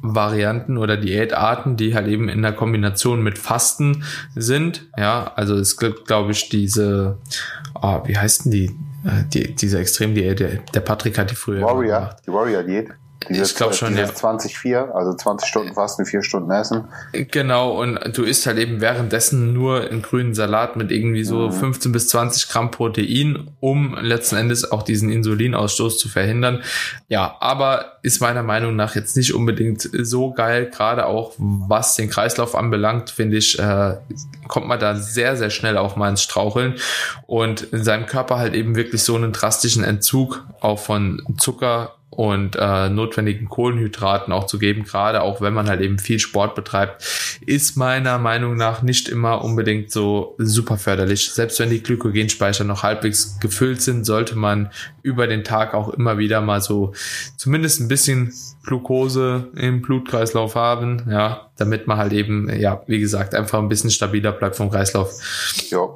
Diätvarianten 0.03 0.79
oder 0.79 0.97
Diätarten, 0.97 1.77
die 1.77 1.95
halt 1.95 2.09
eben 2.09 2.29
in 2.29 2.43
der 2.43 2.53
Kombination 2.53 3.23
mit 3.23 3.39
Fasten 3.39 4.05
sind. 4.35 4.87
Ja, 4.97 5.33
also 5.35 5.57
es 5.57 5.77
gibt, 5.77 6.07
glaube 6.07 6.33
ich, 6.33 6.49
diese, 6.49 7.19
oh, 7.75 8.01
wie 8.05 8.17
heißt 8.17 8.45
denn 8.45 8.53
die? 8.53 8.67
Äh, 9.05 9.25
die, 9.33 9.55
diese 9.55 9.79
Extremdiät, 9.79 10.41
der, 10.41 10.59
der 10.75 10.81
Patrick 10.81 11.19
hat 11.19 11.31
die 11.31 11.37
früher 11.37 11.63
Warrior, 11.63 12.01
gemacht. 12.01 12.17
die 12.27 12.33
Warrior-Diät. 12.33 12.89
Dieses, 13.29 13.51
ich 13.51 13.57
glaube 13.57 13.75
schon, 13.75 13.97
ja. 13.97 14.05
20-4, 14.07 14.93
also 14.93 15.13
20 15.13 15.49
Stunden 15.49 15.75
Fasten, 15.75 16.07
4 16.07 16.23
Stunden 16.23 16.51
Essen. 16.51 16.85
Genau, 17.13 17.81
und 17.81 18.17
du 18.17 18.23
isst 18.23 18.47
halt 18.47 18.59
eben 18.59 18.81
währenddessen 18.81 19.53
nur 19.53 19.83
einen 19.83 20.03
grünen 20.03 20.35
Salat 20.35 20.77
mit 20.77 20.93
irgendwie 20.93 21.25
so 21.25 21.49
mhm. 21.49 21.53
15 21.53 21.93
bis 21.93 22.09
20 22.09 22.49
Gramm 22.49 22.71
Protein, 22.71 23.51
um 23.61 23.97
letzten 24.01 24.37
Endes 24.37 24.71
auch 24.71 24.83
diesen 24.83 25.11
Insulinausstoß 25.11 25.99
zu 25.99 26.09
verhindern. 26.09 26.63
Ja, 27.09 27.37
aber 27.41 27.99
ist 28.03 28.21
meiner 28.21 28.45
Meinung 28.45 28.77
nach 28.77 28.95
jetzt 28.95 29.17
nicht 29.17 29.35
unbedingt 29.35 29.83
so 29.83 30.33
geil, 30.33 30.71
gerade 30.71 31.07
auch 31.07 31.35
was 31.37 31.97
den 31.97 32.09
Kreislauf 32.09 32.55
anbelangt, 32.55 33.11
finde 33.11 33.37
ich, 33.37 33.59
äh, 33.59 33.97
kommt 34.47 34.69
man 34.69 34.79
da 34.79 34.95
sehr, 34.95 35.37
sehr 35.37 35.51
schnell 35.51 35.77
auch 35.77 35.97
mal 35.97 36.09
ins 36.09 36.23
Straucheln 36.23 36.77
und 37.27 37.63
in 37.63 37.83
seinem 37.83 38.07
Körper 38.07 38.39
halt 38.39 38.55
eben 38.55 38.77
wirklich 38.77 39.03
so 39.03 39.17
einen 39.17 39.33
drastischen 39.33 39.83
Entzug 39.83 40.45
auch 40.61 40.79
von 40.79 41.23
Zucker 41.37 41.98
und 42.11 42.57
äh, 42.57 42.89
notwendigen 42.89 43.49
Kohlenhydraten 43.49 44.33
auch 44.33 44.47
zu 44.47 44.59
geben, 44.59 44.85
gerade 44.85 45.23
auch 45.23 45.41
wenn 45.41 45.55
man 45.55 45.69
halt 45.69 45.81
eben 45.81 45.99
viel 45.99 46.19
Sport 46.19 46.55
betreibt, 46.55 47.05
ist 47.45 47.77
meiner 47.77 48.19
Meinung 48.19 48.57
nach 48.57 48.83
nicht 48.83 49.09
immer 49.09 49.45
unbedingt 49.45 49.93
so 49.93 50.35
super 50.39 50.79
förderlich. 50.79 51.31
Selbst 51.31 51.61
wenn 51.61 51.71
die 51.71 51.83
Glykogenspeicher 51.83 52.65
noch 52.65 52.83
halbwegs 52.83 53.39
gefüllt 53.41 53.83
sind, 53.83 54.05
sollte 54.05 54.37
man 54.37 54.71
über 55.03 55.27
den 55.27 55.45
Tag 55.45 55.75
auch 55.75 55.91
immer 55.91 56.19
wieder 56.19 56.41
mal 56.41 56.61
so 56.61 56.93
zumindest 57.37 57.81
ein 57.81 57.89
bisschen 57.89 58.33
Glucose 58.65 59.49
im 59.55 59.83
Blutkreislauf 59.83 60.55
haben, 60.55 61.05
ja, 61.11 61.51
damit 61.57 61.87
man 61.87 61.99
halt 61.99 62.13
eben, 62.13 62.49
ja, 62.59 62.83
wie 62.87 63.01
gesagt, 63.01 63.35
einfach 63.35 63.59
ein 63.59 63.69
bisschen 63.69 63.91
stabiler 63.91 64.33
bleibt 64.33 64.57
vom 64.57 64.71
Kreislauf. 64.71 65.13
Ja. 65.71 65.89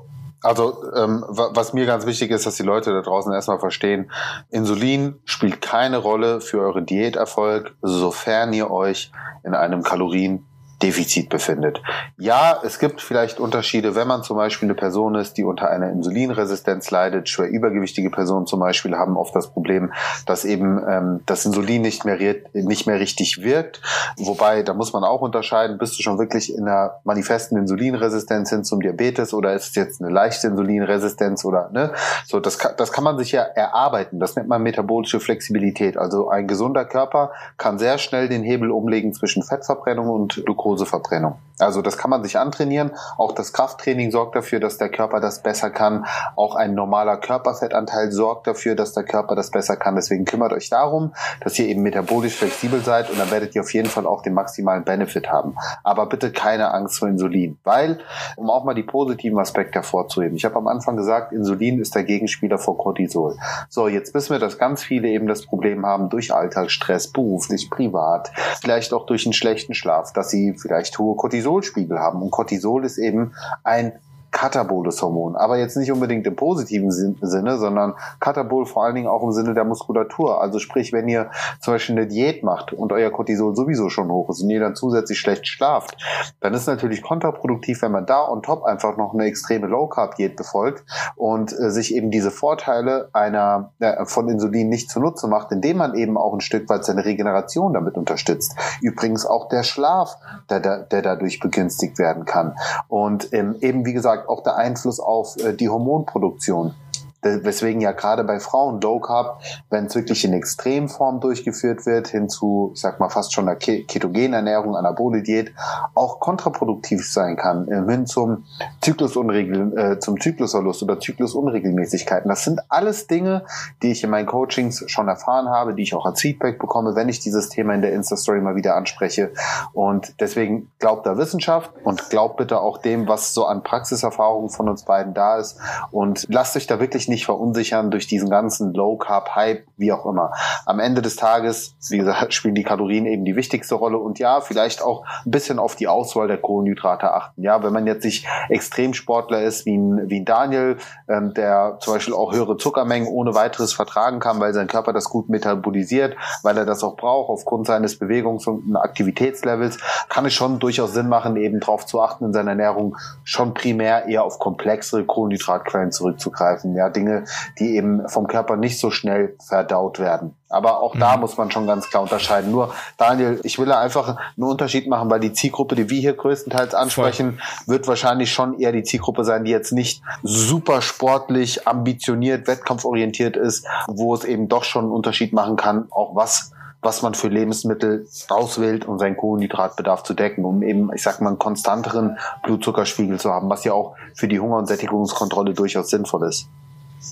Also 0.43 0.83
ähm, 0.95 1.25
was 1.29 1.73
mir 1.73 1.87
ganz 1.87 2.05
wichtig 2.05 2.31
ist, 2.31 2.47
dass 2.47 2.57
die 2.57 2.65
Leute 2.65 2.93
da 2.93 3.01
draußen 3.01 3.33
erstmal 3.33 3.61
verstehen, 3.61 4.11
Insulin 4.51 5.21
spielt 5.25 5.61
keine 5.61 5.99
Rolle 5.99 6.41
für 6.41 6.61
euren 6.61 6.85
Diäterfolg, 6.85 7.77
sofern 7.81 8.53
ihr 8.53 8.71
euch 8.71 9.13
in 9.45 9.55
einem 9.55 9.83
Kalorien 9.83 10.45
Defizit 10.83 11.29
befindet. 11.29 11.81
Ja, 12.19 12.61
es 12.65 12.79
gibt 12.79 13.01
vielleicht 13.01 13.39
Unterschiede, 13.39 13.95
wenn 13.95 14.09
man 14.09 14.23
zum 14.23 14.37
Beispiel 14.37 14.67
eine 14.67 14.75
Person 14.75 15.15
ist, 15.15 15.37
die 15.37 15.45
unter 15.45 15.71
einer 15.71 15.91
Insulinresistenz 15.91 16.91
leidet. 16.91 17.29
Schwer 17.29 17.49
übergewichtige 17.49 18.11
Personen 18.11 18.47
zum 18.47 18.61
Beispiel 18.61 18.97
haben 18.97 19.17
oft 19.17 19.35
das 19.35 19.53
Problem, 19.53 19.93
dass 20.27 20.45
eben 20.45 20.83
ähm, 20.89 21.21
das 21.27 21.47
Insulin 21.47 21.83
nicht 21.83 22.05
mehr, 22.05 22.19
nicht 22.53 22.87
mehr 22.87 22.99
richtig 22.99 23.43
wirkt. 23.43 23.81
Wobei, 24.19 24.63
da 24.63 24.75
muss 24.75 24.93
man 24.93 25.05
auch 25.05 25.21
unterscheiden, 25.21 25.79
bist 25.79 25.99
du 25.99 26.03
schon 26.03 26.19
wirklich 26.19 26.55
in 26.55 26.67
einer 26.67 27.01
manifesten 27.05 27.57
Insulinresistenz 27.57 28.51
hin 28.51 28.65
zum 28.65 28.81
Diabetes 28.81 29.33
oder 29.33 29.55
ist 29.55 29.71
es 29.71 29.75
jetzt 29.77 30.03
eine 30.03 30.13
leichte 30.13 30.49
Insulinresistenz 30.49 31.45
oder 31.45 31.71
ne? 31.71 31.93
So, 32.27 32.41
das 32.41 32.59
kann, 32.59 32.73
das 32.77 32.93
kann 32.93 33.05
man 33.05 33.19
sich 33.19 33.33
ja 33.33 33.43
erarbeiten. 33.43 34.19
Das 34.19 34.37
nennt 34.37 34.49
man 34.49 34.63
metabolische 34.63 35.21
Flexibilität. 35.21 35.97
Also 35.97 36.29
ein 36.29 36.47
gesunder 36.49 36.85
Körper 36.85 37.31
kann 37.57 37.79
sehr 37.79 37.99
schnell 37.99 38.29
den 38.29 38.43
Hebel 38.43 38.71
umlegen 38.71 39.13
zwischen 39.13 39.43
Fettverbrennung 39.43 40.09
und 40.09 40.43
Glucose 40.45 40.72
Glukoseverbrennung. 40.73 41.39
Also 41.59 41.83
das 41.83 41.97
kann 41.97 42.11
man 42.11 42.25
sich 42.25 42.39
antrainieren. 42.39 42.91
Auch 43.17 43.33
das 43.33 43.53
Krafttraining 43.53 44.11
sorgt 44.11 44.35
dafür, 44.35 44.59
dass 44.59 44.79
der 44.79 44.89
Körper 44.89 45.21
das 45.21 45.43
besser 45.43 45.71
kann. 45.71 46.07
Auch 46.35 46.57
ein 46.57 46.75
normaler 46.75 47.19
Körperfettanteil 47.19 48.11
sorgt 48.11 48.47
dafür, 48.47 48.75
dass 48.75 48.93
der 48.93 49.05
Körper 49.05 49.37
das 49.37 49.51
besser 49.51 49.77
kann. 49.77 49.95
Deswegen 49.95 50.25
kümmert 50.25 50.53
euch 50.53 50.71
darum, 50.71 51.13
dass 51.41 51.59
ihr 51.59 51.67
eben 51.67 51.83
metabolisch 51.83 52.35
flexibel 52.35 52.81
seid 52.81 53.11
und 53.11 53.19
dann 53.19 53.31
werdet 53.31 53.55
ihr 53.55 53.61
auf 53.61 53.73
jeden 53.73 53.89
Fall 53.89 54.07
auch 54.07 54.23
den 54.23 54.35
maximalen 54.35 54.85
Benefit 54.85 55.31
haben. 55.31 55.57
Aber 55.85 56.07
bitte 56.07 56.33
keine 56.33 56.73
Angst 56.73 56.99
vor 56.99 57.09
Insulin, 57.09 57.59
weil, 57.65 58.01
um 58.37 58.51
auch 58.51 58.65
mal 58.65 58.75
die 58.75 58.83
positiven 58.83 59.39
Aspekte 59.39 59.75
hervorzuheben, 59.75 60.37
ich 60.37 60.45
habe 60.45 60.57
am 60.57 60.67
Anfang 60.67 60.97
gesagt, 60.97 61.33
Insulin 61.33 61.81
ist 61.81 61.95
der 61.95 62.05
Gegenspieler 62.05 62.59
vor 62.59 62.77
Cortisol. 62.77 63.37
So, 63.69 63.89
jetzt 63.89 64.15
wissen 64.15 64.31
wir, 64.31 64.41
dass 64.41 64.59
ganz 64.59 64.83
viele 64.83 65.09
eben 65.09 65.29
das 65.29 65.47
Problem 65.47 65.87
haben 65.87 66.09
durch 66.09 66.35
Alltagsstress, 66.35 67.09
beruflich, 67.09 67.71
privat, 67.71 68.33
vielleicht 68.61 68.93
auch 68.93 69.07
durch 69.07 69.27
einen 69.27 69.33
schlechten 69.33 69.75
Schlaf, 69.75 70.13
dass 70.13 70.31
sie 70.31 70.55
vielleicht 70.63 70.99
hohe 70.99 71.17
Cortisolspiegel 71.17 71.99
haben. 71.99 72.23
Und 72.23 72.31
Cortisol 72.31 72.85
ist 72.85 72.99
eben 72.99 73.35
ein 73.65 73.93
kataboles 74.33 75.01
Hormon. 75.03 75.37
Aber 75.37 75.59
jetzt 75.59 75.77
nicht 75.77 75.93
unbedingt 75.93 76.27
im 76.27 76.35
positiven 76.35 76.91
Sinne, 76.91 77.59
sondern 77.59 77.95
katabol 78.19 78.67
vor 78.67 78.85
allen 78.85 78.95
Dingen 78.95 79.07
auch 79.07 79.23
im 79.23 79.33
Sinne 79.33 79.55
der 79.55 79.65
Muskulatur. 79.65 80.41
Also 80.41 80.59
sprich, 80.59 80.93
wenn 80.93 81.07
ihr 81.07 81.31
zum 81.61 81.75
Beispiel 81.75 81.97
eine 81.97 82.07
Diät 82.07 82.43
macht 82.43 82.73
und 82.73 82.93
euer 82.93 83.11
Cortisol 83.11 83.55
sowieso 83.55 83.91
schon 83.91 84.11
hoch 84.11 84.31
ist 84.31 84.43
und 84.43 84.51
ihr 84.51 84.61
dann 84.61 84.75
zusätzlich 84.75 85.19
schlecht 85.19 85.47
schlaft, 85.47 85.97
dann 86.41 86.55
ist 86.55 86.67
natürlich 86.67 87.03
kontraproduktiv, 87.03 87.83
wenn 87.83 87.93
man 87.93 88.07
da 88.07 88.27
on 88.27 88.43
top 88.43 88.65
einfach 88.65 88.97
noch 88.97 89.13
eine 89.15 89.27
extreme 89.27 89.67
Low 89.67 89.87
Carb 89.87 90.17
Diät 90.17 90.37
befolgt 90.37 90.85
und 91.17 91.53
äh, 91.53 91.71
sich 91.71 91.95
eben 91.95 92.11
diese 92.11 92.31
Vorteile 92.31 93.11
einer 93.13 93.73
äh, 93.81 94.05
von 94.07 94.29
Insulin 94.29 94.69
nicht 94.71 94.91
zunutze 94.91 95.29
macht, 95.29 95.53
indem 95.53 95.77
man 95.77 95.95
eben 95.95 96.17
auch 96.17 96.33
ein 96.33 96.41
Stück 96.41 96.69
weit 96.71 96.85
seine 96.85 97.05
Regeneration 97.05 97.75
damit 97.75 97.97
unterstützt. 97.97 98.57
Übrigens 98.81 99.27
auch 99.27 99.49
der 99.49 99.63
Schlaf, 99.63 100.17
der, 100.49 100.61
der, 100.61 100.79
der 100.79 101.03
dadurch 101.03 101.39
begünstigt 101.39 101.99
werden 101.99 102.25
kann. 102.25 102.57
Und 102.89 103.33
ähm, 103.33 103.57
eben 103.61 103.85
wie 103.85 103.93
gesagt 103.93 104.22
auch 104.29 104.43
der 104.43 104.57
Einfluss 104.57 105.01
auf 105.01 105.37
äh, 105.37 105.55
die 105.55 105.69
Hormonproduktion 105.69 106.75
weswegen 107.23 107.81
ja 107.81 107.93
gerade 107.93 108.25
bei 108.25 108.41
Frauen 108.41 108.81
Low 108.81 109.01
Carb, 109.01 109.41
wenn 109.71 109.87
es 109.87 109.95
wirklich 109.95 110.25
in 110.25 110.33
Extremform 110.33 111.21
durchgeführt 111.21 111.87
wird, 111.87 112.09
hin 112.09 112.29
zu, 112.29 112.73
ich 112.75 112.81
sag 112.81 112.99
mal, 112.99 113.09
fast 113.09 113.33
schon 113.33 113.49
einer 113.49 113.57
ketogenen 113.57 114.33
Ernährung, 114.33 114.77
Anabole 114.77 115.23
Diät, 115.23 115.55
auch 115.95 116.19
kontraproduktiv 116.21 117.09
sein 117.09 117.37
kann, 117.37 117.69
äh, 117.69 117.91
hin 117.91 118.07
zum 118.07 118.45
Zyklusunregel, 118.81 119.79
äh, 119.79 119.99
zum 120.01 120.21
Zyklusverlust 120.21 120.83
oder 120.83 120.99
Zyklusunregelmäßigkeiten. 120.99 122.29
Das 122.29 122.45
sind 122.45 122.61
alles 122.69 123.07
Dinge, 123.07 123.45
die 123.83 123.93
ich 123.93 124.03
in 124.03 124.11
meinen 124.11 124.27
Coachings 124.27 124.85
schon 124.89 125.09
erfahren 125.09 125.49
habe, 125.49 125.75
die 125.75 125.83
ich 125.83 125.95
auch 125.95 126.07
als 126.07 126.21
Feedback 126.21 126.59
bekomme, 126.59 126.97
wenn 126.97 127.09
ich 127.09 127.21
dieses 127.21 127.49
Thema 127.49 127.75
in 127.75 127.83
der 127.83 127.93
Insta-Story 127.93 128.41
mal 128.41 128.57
wieder 128.57 128.75
anspreche. 128.75 129.33
Und 129.73 130.21
deswegen 130.21 130.71
glaubt 130.79 131.07
da 131.07 131.17
Wissenschaft 131.17 131.71
und 131.85 132.11
glaubt 132.11 132.37
bitte 132.37 132.61
auch 132.61 132.79
dem, 132.79 133.07
was 133.07 133.33
so 133.33 133.47
an 133.47 133.63
Praxiserfahrung 133.63 134.51
von 134.51 134.69
uns 134.69 134.85
beiden 134.85 135.15
da 135.15 135.37
ist 135.37 135.59
und 135.91 136.27
lasst 136.29 136.57
euch 136.57 136.67
da 136.67 136.81
wirklich 136.81 137.09
nicht 137.13 137.27
verunsichern 137.27 137.91
durch 137.91 138.07
diesen 138.07 138.31
ganzen 138.31 138.73
Low 138.75 138.97
Carb 138.97 139.37
Hype, 139.37 139.65
wie 139.77 139.93
auch 139.93 140.07
immer. 140.07 140.33
Am 140.67 140.81
Ende 140.81 141.03
des 141.03 141.17
Tages, 141.17 141.77
wie 141.89 141.99
gesagt, 141.99 142.35
spielen 142.35 142.55
die 142.55 142.65
Kalorien 142.65 143.07
eben 143.07 143.25
die 143.25 143.37
wichtigste 143.37 143.77
Rolle 143.77 143.99
und 143.99 144.19
ja, 144.19 144.41
vielleicht 144.41 144.83
auch 144.83 145.05
ein 145.25 145.31
bisschen 145.31 145.59
auf 145.59 145.77
die 145.77 145.89
Auswahl 145.89 146.27
der 146.27 146.39
Kohlenhydrate 146.39 147.13
achten. 147.13 147.43
Ja, 147.43 147.63
wenn 147.63 147.73
man 147.73 147.87
jetzt 147.87 148.05
nicht 148.05 148.27
Extremsportler 148.49 149.43
ist 149.43 149.67
wie 149.67 149.77
ein, 149.77 150.09
wie 150.09 150.21
ein 150.21 150.25
Daniel, 150.25 150.79
ähm, 151.09 151.35
der 151.35 151.79
zum 151.81 151.95
Beispiel 151.95 152.15
auch 152.15 152.33
höhere 152.33 152.57
Zuckermengen 152.57 153.09
ohne 153.09 153.35
weiteres 153.35 153.73
vertragen 153.73 154.19
kann, 154.19 154.41
weil 154.41 154.55
sein 154.55 154.67
Körper 154.67 154.93
das 154.93 155.05
gut 155.05 155.29
metabolisiert, 155.29 156.17
weil 156.43 156.57
er 156.57 156.65
das 156.65 156.83
auch 156.83 156.97
braucht 156.97 157.29
aufgrund 157.31 157.67
seines 157.67 158.01
Bewegungs- 158.01 158.47
und 158.47 158.75
Aktivitätslevels, 158.77 159.79
kann 160.09 160.25
es 160.25 160.33
schon 160.33 160.59
durchaus 160.59 160.93
Sinn 160.93 161.09
machen, 161.09 161.37
eben 161.37 161.61
darauf 161.61 161.87
zu 161.87 162.01
achten 162.01 162.25
in 162.25 162.33
seiner 162.33 162.53
Ernährung, 162.53 162.97
schon 163.25 163.55
primär 163.55 164.07
eher 164.07 164.25
auf 164.25 164.39
komplexere 164.39 165.05
Kohlenhydratquellen 165.05 165.93
zurückzugreifen. 165.93 166.75
Ja, 166.75 166.89
Dinge, 167.03 167.25
die 167.59 167.77
eben 167.77 168.09
vom 168.09 168.27
Körper 168.27 168.57
nicht 168.57 168.79
so 168.79 168.91
schnell 168.91 169.37
verdaut 169.45 169.99
werden. 169.99 170.37
Aber 170.49 170.81
auch 170.81 170.95
mhm. 170.95 171.01
da 171.01 171.17
muss 171.17 171.37
man 171.37 171.51
schon 171.51 171.67
ganz 171.67 171.89
klar 171.89 172.03
unterscheiden. 172.03 172.53
Nur, 172.53 172.75
Daniel, 172.99 173.41
ich 173.43 173.59
will 173.59 173.67
da 173.67 173.81
einfach 173.81 174.17
einen 174.37 174.45
Unterschied 174.47 174.87
machen, 174.87 175.11
weil 175.11 175.21
die 175.21 175.33
Zielgruppe, 175.33 175.75
die 175.75 175.91
wir 175.91 176.01
hier 176.01 176.13
größtenteils 176.15 176.75
ansprechen, 176.75 177.39
Voll. 177.65 177.75
wird 177.75 177.89
wahrscheinlich 177.89 178.33
schon 178.33 178.59
eher 178.59 178.73
die 178.73 178.85
Zielgruppe 178.85 179.25
sein, 179.25 179.45
die 179.45 179.51
jetzt 179.51 179.73
nicht 179.73 180.03
super 180.23 180.83
sportlich, 180.83 181.67
ambitioniert, 181.67 182.47
wettkampforientiert 182.47 183.37
ist, 183.37 183.67
wo 183.87 184.15
es 184.15 184.25
eben 184.25 184.49
doch 184.49 184.65
schon 184.65 184.85
einen 184.85 184.93
Unterschied 184.93 185.33
machen 185.33 185.57
kann, 185.57 185.87
auch 185.91 186.15
was 186.15 186.53
was 186.83 187.01
man 187.01 187.15
für 187.15 187.29
Lebensmittel 187.29 188.09
auswählt, 188.29 188.87
um 188.87 188.99
seinen 188.99 189.17
Kohlenhydratbedarf 189.17 190.03
zu 190.03 190.15
decken, 190.15 190.45
um 190.45 190.63
eben, 190.63 190.93
ich 190.93 191.03
sag 191.03 191.21
mal, 191.21 191.29
einen 191.29 191.39
konstanteren 191.39 192.19
Blutzuckerspiegel 192.43 193.21
zu 193.21 193.31
haben, 193.31 193.49
was 193.49 193.63
ja 193.63 193.73
auch 193.73 193.95
für 194.15 194.27
die 194.27 194.41
Hunger- 194.41 194.59
und 194.59 194.67
Sättigungskontrolle 194.67 195.55
durchaus 195.55 195.91
sinnvoll 195.91 196.29
ist. 196.29 196.49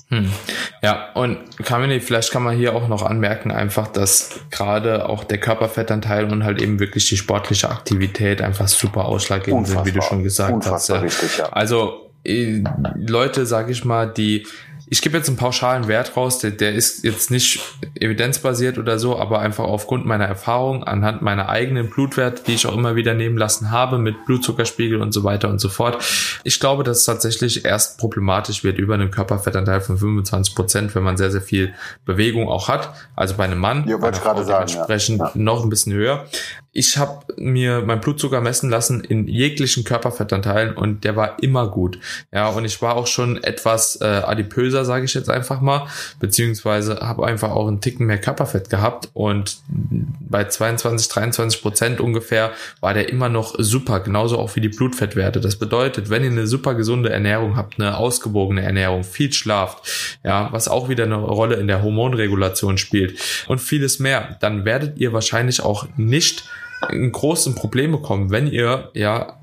Hm. 0.09 0.31
Ja, 0.81 1.11
und 1.13 1.37
Kamini, 1.63 1.99
vielleicht 1.99 2.31
kann 2.31 2.43
man 2.43 2.55
hier 2.55 2.75
auch 2.75 2.87
noch 2.87 3.03
anmerken, 3.03 3.51
einfach, 3.51 3.87
dass 3.87 4.39
gerade 4.49 5.07
auch 5.07 5.23
der 5.23 5.39
Körperfettanteil 5.39 6.31
und 6.31 6.43
halt 6.43 6.61
eben 6.61 6.79
wirklich 6.79 7.07
die 7.09 7.17
sportliche 7.17 7.69
Aktivität 7.69 8.41
einfach 8.41 8.67
super 8.67 9.05
ausschlaggebend 9.05 9.67
sind, 9.67 9.85
wie 9.85 9.91
du 9.91 10.01
schon 10.01 10.23
gesagt 10.23 10.53
Unfassbar 10.53 10.97
hast. 10.97 11.03
Richtig, 11.05 11.37
ja. 11.37 11.49
Also 11.49 12.11
äh, 12.23 12.63
Leute, 12.95 13.45
sag 13.45 13.69
ich 13.69 13.85
mal, 13.85 14.11
die 14.11 14.45
ich 14.93 15.01
gebe 15.01 15.17
jetzt 15.17 15.29
einen 15.29 15.37
pauschalen 15.37 15.87
Wert 15.87 16.17
raus, 16.17 16.39
der, 16.39 16.51
der 16.51 16.73
ist 16.73 17.05
jetzt 17.05 17.31
nicht 17.31 17.61
evidenzbasiert 17.97 18.77
oder 18.77 18.99
so, 18.99 19.17
aber 19.17 19.39
einfach 19.39 19.63
aufgrund 19.63 20.05
meiner 20.05 20.25
Erfahrung, 20.25 20.83
anhand 20.83 21.21
meiner 21.21 21.47
eigenen 21.47 21.89
Blutwert, 21.89 22.45
die 22.45 22.55
ich 22.55 22.67
auch 22.67 22.75
immer 22.75 22.93
wieder 22.97 23.13
nehmen 23.13 23.37
lassen 23.37 23.71
habe, 23.71 23.97
mit 23.97 24.25
Blutzuckerspiegel 24.25 25.01
und 25.01 25.13
so 25.13 25.23
weiter 25.23 25.47
und 25.47 25.59
so 25.59 25.69
fort. 25.69 26.03
Ich 26.43 26.59
glaube, 26.59 26.83
dass 26.83 26.97
es 26.97 27.05
tatsächlich 27.05 27.63
erst 27.63 27.99
problematisch 27.99 28.65
wird 28.65 28.79
über 28.79 28.95
einen 28.95 29.11
Körperfettanteil 29.11 29.79
von 29.79 29.97
25 29.97 30.55
Prozent, 30.55 30.93
wenn 30.93 31.03
man 31.03 31.15
sehr, 31.15 31.31
sehr 31.31 31.41
viel 31.41 31.73
Bewegung 32.03 32.49
auch 32.49 32.67
hat. 32.67 32.93
Also 33.15 33.35
bei 33.37 33.45
einem 33.45 33.59
Mann, 33.59 33.87
ja, 33.87 33.95
bei 33.95 34.09
einer 34.09 34.17
Frau 34.17 34.43
sagen, 34.43 34.67
dementsprechend 34.67 35.19
ja. 35.19 35.31
noch 35.35 35.63
ein 35.63 35.69
bisschen 35.69 35.93
höher 35.93 36.25
ich 36.73 36.97
habe 36.97 37.25
mir 37.35 37.81
mein 37.81 37.99
Blutzucker 37.99 38.39
messen 38.39 38.69
lassen 38.69 39.03
in 39.03 39.27
jeglichen 39.27 39.83
Körperfettanteilen 39.83 40.73
und 40.73 41.03
der 41.03 41.17
war 41.17 41.43
immer 41.43 41.67
gut. 41.67 41.99
Ja, 42.31 42.47
und 42.47 42.63
ich 42.63 42.81
war 42.81 42.95
auch 42.95 43.07
schon 43.07 43.43
etwas 43.43 43.99
äh, 43.99 44.05
adipöser, 44.05 44.85
sage 44.85 45.03
ich 45.03 45.13
jetzt 45.13 45.29
einfach 45.29 45.59
mal, 45.59 45.87
beziehungsweise 46.21 47.01
habe 47.01 47.25
einfach 47.25 47.51
auch 47.51 47.67
einen 47.67 47.81
Ticken 47.81 48.05
mehr 48.05 48.19
Körperfett 48.19 48.69
gehabt 48.69 49.09
und 49.13 49.57
bei 49.67 50.45
22, 50.45 51.09
23 51.09 51.61
Prozent 51.61 51.99
ungefähr 51.99 52.51
war 52.79 52.93
der 52.93 53.09
immer 53.09 53.27
noch 53.27 53.55
super, 53.57 53.99
genauso 53.99 54.39
auch 54.39 54.55
wie 54.55 54.61
die 54.61 54.69
Blutfettwerte. 54.69 55.41
Das 55.41 55.57
bedeutet, 55.57 56.09
wenn 56.09 56.23
ihr 56.23 56.31
eine 56.31 56.47
super 56.47 56.75
gesunde 56.75 57.09
Ernährung 57.09 57.57
habt, 57.57 57.81
eine 57.81 57.97
ausgewogene 57.97 58.61
Ernährung, 58.61 59.03
viel 59.03 59.33
schlaft, 59.33 60.17
ja, 60.23 60.47
was 60.53 60.69
auch 60.69 60.87
wieder 60.87 61.03
eine 61.03 61.15
Rolle 61.15 61.55
in 61.55 61.67
der 61.67 61.83
Hormonregulation 61.83 62.77
spielt 62.77 63.19
und 63.49 63.59
vieles 63.59 63.99
mehr, 63.99 64.37
dann 64.39 64.63
werdet 64.63 64.97
ihr 64.99 65.11
wahrscheinlich 65.11 65.61
auch 65.61 65.85
nicht 65.97 66.45
in 66.89 67.11
großen 67.11 67.55
Probleme 67.55 67.99
kommen, 67.99 68.31
wenn 68.31 68.47
ihr 68.47 68.89
ja 68.93 69.40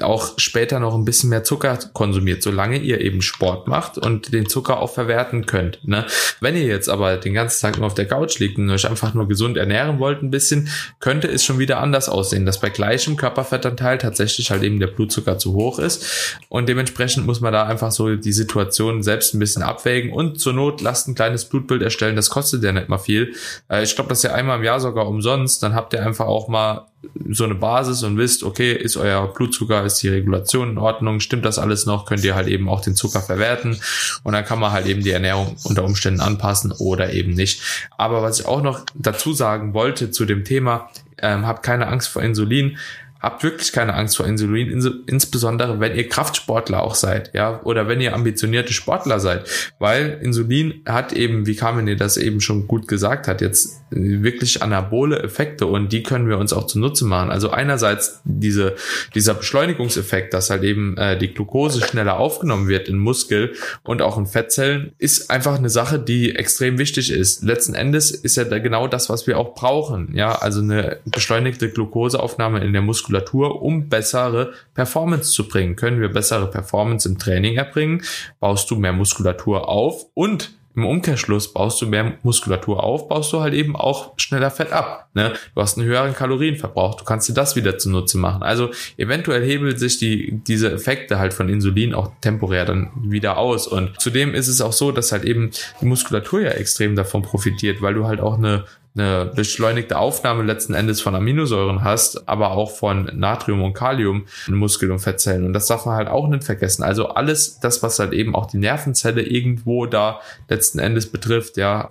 auch 0.00 0.38
später 0.38 0.78
noch 0.78 0.94
ein 0.94 1.04
bisschen 1.04 1.30
mehr 1.30 1.44
Zucker 1.44 1.78
konsumiert, 1.92 2.42
solange 2.42 2.78
ihr 2.78 3.00
eben 3.00 3.22
Sport 3.22 3.66
macht 3.66 3.98
und 3.98 4.32
den 4.32 4.48
Zucker 4.48 4.80
auch 4.80 4.92
verwerten 4.92 5.46
könnt. 5.46 5.80
Ne? 5.86 6.06
Wenn 6.40 6.56
ihr 6.56 6.64
jetzt 6.64 6.88
aber 6.88 7.16
den 7.16 7.34
ganzen 7.34 7.62
Tag 7.62 7.78
nur 7.78 7.86
auf 7.86 7.94
der 7.94 8.06
Couch 8.06 8.38
liegt 8.38 8.58
und 8.58 8.70
euch 8.70 8.88
einfach 8.88 9.14
nur 9.14 9.26
gesund 9.26 9.56
ernähren 9.56 9.98
wollt 9.98 10.22
ein 10.22 10.30
bisschen, 10.30 10.68
könnte 11.00 11.28
es 11.28 11.44
schon 11.44 11.58
wieder 11.58 11.80
anders 11.80 12.08
aussehen, 12.08 12.46
dass 12.46 12.60
bei 12.60 12.70
gleichem 12.70 13.16
Körperfettanteil 13.16 13.98
tatsächlich 13.98 14.50
halt 14.50 14.62
eben 14.62 14.78
der 14.78 14.86
Blutzucker 14.86 15.38
zu 15.38 15.54
hoch 15.54 15.78
ist 15.78 16.36
und 16.48 16.68
dementsprechend 16.68 17.26
muss 17.26 17.40
man 17.40 17.52
da 17.52 17.64
einfach 17.64 17.90
so 17.90 18.14
die 18.14 18.32
Situation 18.32 19.02
selbst 19.02 19.34
ein 19.34 19.40
bisschen 19.40 19.62
abwägen 19.62 20.12
und 20.12 20.40
zur 20.40 20.52
Not 20.52 20.80
lasst 20.80 21.08
ein 21.08 21.14
kleines 21.14 21.44
Blutbild 21.46 21.82
erstellen, 21.82 22.16
das 22.16 22.30
kostet 22.30 22.62
ja 22.62 22.72
nicht 22.72 22.88
mal 22.88 22.98
viel. 22.98 23.34
Äh, 23.68 23.82
ich 23.82 23.94
glaube, 23.94 24.08
das 24.08 24.18
ist 24.18 24.24
ja 24.24 24.34
einmal 24.34 24.58
im 24.58 24.64
Jahr 24.64 24.80
sogar 24.80 25.08
umsonst, 25.08 25.62
dann 25.62 25.74
habt 25.74 25.92
ihr 25.92 26.04
einfach 26.04 26.26
auch 26.26 26.48
mal 26.48 26.86
so 27.30 27.44
eine 27.44 27.54
Basis 27.54 28.02
und 28.02 28.16
wisst, 28.16 28.42
okay, 28.42 28.72
ist 28.72 28.96
euer 28.96 29.32
Blutzucker, 29.32 29.84
ist 29.84 30.02
die 30.02 30.08
Regulation 30.08 30.70
in 30.70 30.78
Ordnung, 30.78 31.20
stimmt 31.20 31.44
das 31.44 31.58
alles 31.58 31.86
noch, 31.86 32.06
könnt 32.06 32.24
ihr 32.24 32.34
halt 32.34 32.48
eben 32.48 32.68
auch 32.68 32.80
den 32.80 32.96
Zucker 32.96 33.20
verwerten 33.20 33.78
und 34.24 34.32
dann 34.32 34.44
kann 34.44 34.58
man 34.58 34.72
halt 34.72 34.86
eben 34.86 35.02
die 35.02 35.10
Ernährung 35.10 35.56
unter 35.64 35.84
Umständen 35.84 36.20
anpassen 36.20 36.72
oder 36.72 37.12
eben 37.12 37.32
nicht. 37.32 37.88
Aber 37.96 38.22
was 38.22 38.40
ich 38.40 38.46
auch 38.46 38.62
noch 38.62 38.84
dazu 38.94 39.32
sagen 39.32 39.74
wollte 39.74 40.10
zu 40.10 40.24
dem 40.24 40.44
Thema, 40.44 40.90
ähm, 41.18 41.46
habt 41.46 41.62
keine 41.62 41.86
Angst 41.86 42.08
vor 42.08 42.22
Insulin, 42.22 42.78
habt 43.20 43.42
wirklich 43.42 43.72
keine 43.72 43.94
Angst 43.94 44.16
vor 44.16 44.26
Insulin, 44.26 44.70
ins 44.70 44.88
insbesondere 45.06 45.80
wenn 45.80 45.96
ihr 45.96 46.08
Kraftsportler 46.08 46.82
auch 46.82 46.94
seid, 46.94 47.34
ja, 47.34 47.60
oder 47.64 47.88
wenn 47.88 48.00
ihr 48.00 48.14
ambitionierte 48.14 48.72
Sportler 48.72 49.20
seid, 49.20 49.48
weil 49.78 50.18
Insulin 50.22 50.82
hat 50.86 51.12
eben, 51.12 51.46
wie 51.46 51.56
Carmen 51.56 51.88
das 51.96 52.16
eben 52.16 52.40
schon 52.40 52.68
gut 52.68 52.86
gesagt 52.86 53.26
hat, 53.26 53.40
jetzt 53.40 53.80
wirklich 53.90 54.62
anabole 54.62 55.22
Effekte 55.22 55.66
und 55.66 55.92
die 55.92 56.02
können 56.02 56.28
wir 56.28 56.38
uns 56.38 56.52
auch 56.52 56.66
zunutze 56.66 57.04
machen. 57.04 57.30
Also 57.30 57.50
einerseits 57.50 58.20
diese, 58.24 58.76
dieser 59.14 59.34
Beschleunigungseffekt, 59.34 60.34
dass 60.34 60.50
halt 60.50 60.62
eben 60.62 60.96
äh, 60.96 61.18
die 61.18 61.28
Glucose 61.28 61.80
schneller 61.80 62.18
aufgenommen 62.18 62.68
wird 62.68 62.88
in 62.88 62.98
Muskel 62.98 63.54
und 63.82 64.02
auch 64.02 64.18
in 64.18 64.26
Fettzellen, 64.26 64.92
ist 64.98 65.30
einfach 65.30 65.56
eine 65.56 65.70
Sache, 65.70 65.98
die 65.98 66.36
extrem 66.36 66.78
wichtig 66.78 67.10
ist. 67.10 67.42
Letzten 67.42 67.74
Endes 67.74 68.10
ist 68.10 68.36
ja 68.36 68.44
genau 68.44 68.86
das, 68.86 69.08
was 69.08 69.26
wir 69.26 69.38
auch 69.38 69.54
brauchen, 69.54 70.14
ja, 70.14 70.32
also 70.32 70.60
eine 70.60 70.98
beschleunigte 71.06 71.70
Glucoseaufnahme 71.70 72.60
in 72.60 72.72
der 72.72 72.82
Muskel 72.82 73.07
Muskulatur, 73.08 73.62
um 73.62 73.88
bessere 73.88 74.52
Performance 74.74 75.32
zu 75.32 75.48
bringen. 75.48 75.76
Können 75.76 76.00
wir 76.00 76.10
bessere 76.10 76.50
Performance 76.50 77.08
im 77.08 77.18
Training 77.18 77.56
erbringen? 77.56 78.02
Baust 78.38 78.70
du 78.70 78.76
mehr 78.76 78.92
Muskulatur 78.92 79.68
auf 79.68 80.06
und 80.14 80.52
im 80.76 80.86
Umkehrschluss 80.86 81.52
baust 81.52 81.82
du 81.82 81.86
mehr 81.86 82.18
Muskulatur 82.22 82.84
auf, 82.84 83.08
baust 83.08 83.32
du 83.32 83.40
halt 83.40 83.52
eben 83.52 83.74
auch 83.74 84.12
schneller 84.16 84.48
Fett 84.48 84.70
ab. 84.70 85.08
Ne? 85.12 85.32
Du 85.56 85.60
hast 85.60 85.76
einen 85.76 85.88
höheren 85.88 86.14
Kalorienverbrauch, 86.14 86.94
du 86.94 87.04
kannst 87.04 87.28
dir 87.28 87.32
das 87.32 87.56
wieder 87.56 87.78
zunutze 87.78 88.16
machen. 88.16 88.44
Also 88.44 88.70
eventuell 88.96 89.44
hebelt 89.44 89.80
sich 89.80 89.98
die, 89.98 90.40
diese 90.46 90.70
Effekte 90.70 91.18
halt 91.18 91.34
von 91.34 91.48
Insulin 91.48 91.94
auch 91.94 92.12
temporär 92.20 92.64
dann 92.64 92.92
wieder 93.02 93.38
aus. 93.38 93.66
Und 93.66 94.00
zudem 94.00 94.34
ist 94.34 94.46
es 94.46 94.60
auch 94.60 94.72
so, 94.72 94.92
dass 94.92 95.10
halt 95.10 95.24
eben 95.24 95.50
die 95.80 95.86
Muskulatur 95.86 96.42
ja 96.42 96.50
extrem 96.50 96.94
davon 96.94 97.22
profitiert, 97.22 97.82
weil 97.82 97.94
du 97.94 98.06
halt 98.06 98.20
auch 98.20 98.38
eine 98.38 98.64
eine 98.94 99.26
beschleunigte 99.26 99.98
Aufnahme 99.98 100.42
letzten 100.42 100.74
Endes 100.74 101.00
von 101.00 101.14
Aminosäuren 101.14 101.84
hast, 101.84 102.28
aber 102.28 102.52
auch 102.52 102.70
von 102.70 103.10
Natrium 103.14 103.62
und 103.62 103.74
Kalium 103.74 104.26
in 104.46 104.54
Muskel- 104.54 104.90
und 104.90 104.98
Fettzellen. 104.98 105.44
Und 105.44 105.52
das 105.52 105.66
darf 105.66 105.86
man 105.86 105.96
halt 105.96 106.08
auch 106.08 106.28
nicht 106.28 106.44
vergessen. 106.44 106.82
Also 106.82 107.08
alles 107.08 107.60
das, 107.60 107.82
was 107.82 107.98
halt 107.98 108.12
eben 108.12 108.34
auch 108.34 108.46
die 108.46 108.58
Nervenzelle 108.58 109.22
irgendwo 109.22 109.86
da 109.86 110.20
letzten 110.48 110.78
Endes 110.78 111.10
betrifft, 111.10 111.56
ja, 111.56 111.90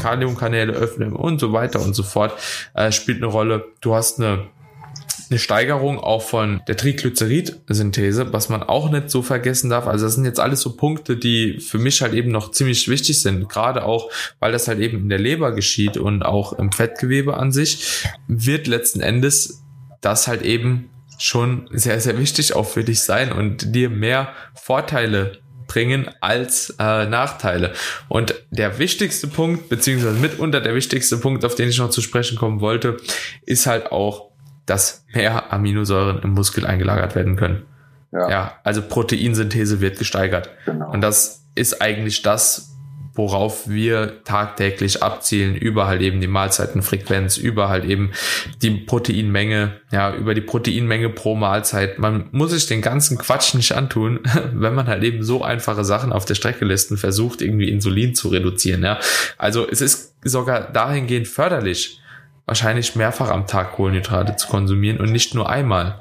Kaliumkanäle 0.00 0.72
öffnen 0.72 1.12
und 1.12 1.40
so 1.40 1.52
weiter 1.52 1.80
und 1.80 1.94
so 1.94 2.02
fort, 2.02 2.34
äh, 2.74 2.92
spielt 2.92 3.22
eine 3.22 3.32
Rolle. 3.32 3.64
Du 3.80 3.94
hast 3.94 4.20
eine 4.20 4.46
eine 5.34 5.40
Steigerung 5.40 5.98
auch 5.98 6.22
von 6.22 6.62
der 6.68 6.76
Triglycerid-Synthese, 6.76 8.32
was 8.32 8.48
man 8.48 8.62
auch 8.62 8.88
nicht 8.90 9.10
so 9.10 9.20
vergessen 9.20 9.68
darf. 9.68 9.88
Also 9.88 10.04
das 10.04 10.14
sind 10.14 10.24
jetzt 10.24 10.38
alles 10.38 10.60
so 10.60 10.76
Punkte, 10.76 11.16
die 11.16 11.58
für 11.58 11.78
mich 11.78 12.00
halt 12.02 12.14
eben 12.14 12.30
noch 12.30 12.52
ziemlich 12.52 12.86
wichtig 12.88 13.20
sind. 13.20 13.48
Gerade 13.48 13.84
auch, 13.84 14.10
weil 14.38 14.52
das 14.52 14.68
halt 14.68 14.78
eben 14.78 14.98
in 14.98 15.08
der 15.08 15.18
Leber 15.18 15.52
geschieht 15.52 15.96
und 15.96 16.22
auch 16.22 16.52
im 16.52 16.70
Fettgewebe 16.70 17.36
an 17.36 17.50
sich, 17.50 18.04
wird 18.28 18.68
letzten 18.68 19.00
Endes 19.00 19.64
das 20.00 20.28
halt 20.28 20.42
eben 20.42 20.90
schon 21.18 21.68
sehr, 21.72 22.00
sehr 22.00 22.16
wichtig 22.18 22.54
auch 22.54 22.66
für 22.66 22.84
dich 22.84 23.00
sein 23.02 23.32
und 23.32 23.74
dir 23.74 23.90
mehr 23.90 24.28
Vorteile 24.54 25.38
bringen 25.66 26.08
als 26.20 26.76
äh, 26.78 27.06
Nachteile. 27.06 27.72
Und 28.08 28.34
der 28.50 28.78
wichtigste 28.78 29.26
Punkt, 29.26 29.68
beziehungsweise 29.68 30.16
mitunter 30.18 30.60
der 30.60 30.76
wichtigste 30.76 31.16
Punkt, 31.16 31.44
auf 31.44 31.56
den 31.56 31.70
ich 31.70 31.78
noch 31.78 31.90
zu 31.90 32.02
sprechen 32.02 32.38
kommen 32.38 32.60
wollte, 32.60 32.98
ist 33.46 33.66
halt 33.66 33.90
auch 33.90 34.33
dass 34.66 35.04
mehr 35.12 35.52
Aminosäuren 35.52 36.22
im 36.22 36.30
Muskel 36.30 36.66
eingelagert 36.66 37.14
werden 37.14 37.36
können. 37.36 37.62
Ja, 38.12 38.30
ja 38.30 38.52
also 38.64 38.82
Proteinsynthese 38.82 39.80
wird 39.80 39.98
gesteigert. 39.98 40.50
Genau. 40.64 40.90
Und 40.90 41.00
das 41.00 41.44
ist 41.54 41.80
eigentlich 41.82 42.22
das, 42.22 42.74
worauf 43.14 43.68
wir 43.68 44.24
tagtäglich 44.24 45.02
abzielen, 45.02 45.54
über 45.54 45.86
halt 45.86 46.02
eben 46.02 46.20
die 46.20 46.26
Mahlzeitenfrequenz, 46.26 47.36
über 47.36 47.68
halt 47.68 47.84
eben 47.84 48.10
die 48.60 48.70
Proteinmenge, 48.70 49.80
ja, 49.92 50.14
über 50.14 50.34
die 50.34 50.40
Proteinmenge 50.40 51.10
pro 51.10 51.36
Mahlzeit. 51.36 51.98
Man 51.98 52.28
muss 52.32 52.50
sich 52.50 52.66
den 52.66 52.82
ganzen 52.82 53.16
Quatsch 53.16 53.54
nicht 53.54 53.72
antun, 53.72 54.20
wenn 54.52 54.74
man 54.74 54.88
halt 54.88 55.04
eben 55.04 55.22
so 55.22 55.42
einfache 55.42 55.84
Sachen 55.84 56.12
auf 56.12 56.24
der 56.24 56.34
Strecke 56.34 56.64
lässt 56.64 56.90
und 56.90 56.96
versucht, 56.96 57.40
irgendwie 57.40 57.70
Insulin 57.70 58.14
zu 58.14 58.28
reduzieren, 58.28 58.82
ja. 58.82 58.98
Also 59.38 59.68
es 59.68 59.80
ist 59.80 60.14
sogar 60.24 60.72
dahingehend 60.72 61.28
förderlich, 61.28 62.00
wahrscheinlich 62.46 62.96
mehrfach 62.96 63.30
am 63.30 63.46
Tag 63.46 63.72
Kohlenhydrate 63.72 64.36
zu 64.36 64.48
konsumieren 64.48 65.00
und 65.00 65.10
nicht 65.12 65.34
nur 65.34 65.48
einmal. 65.48 66.00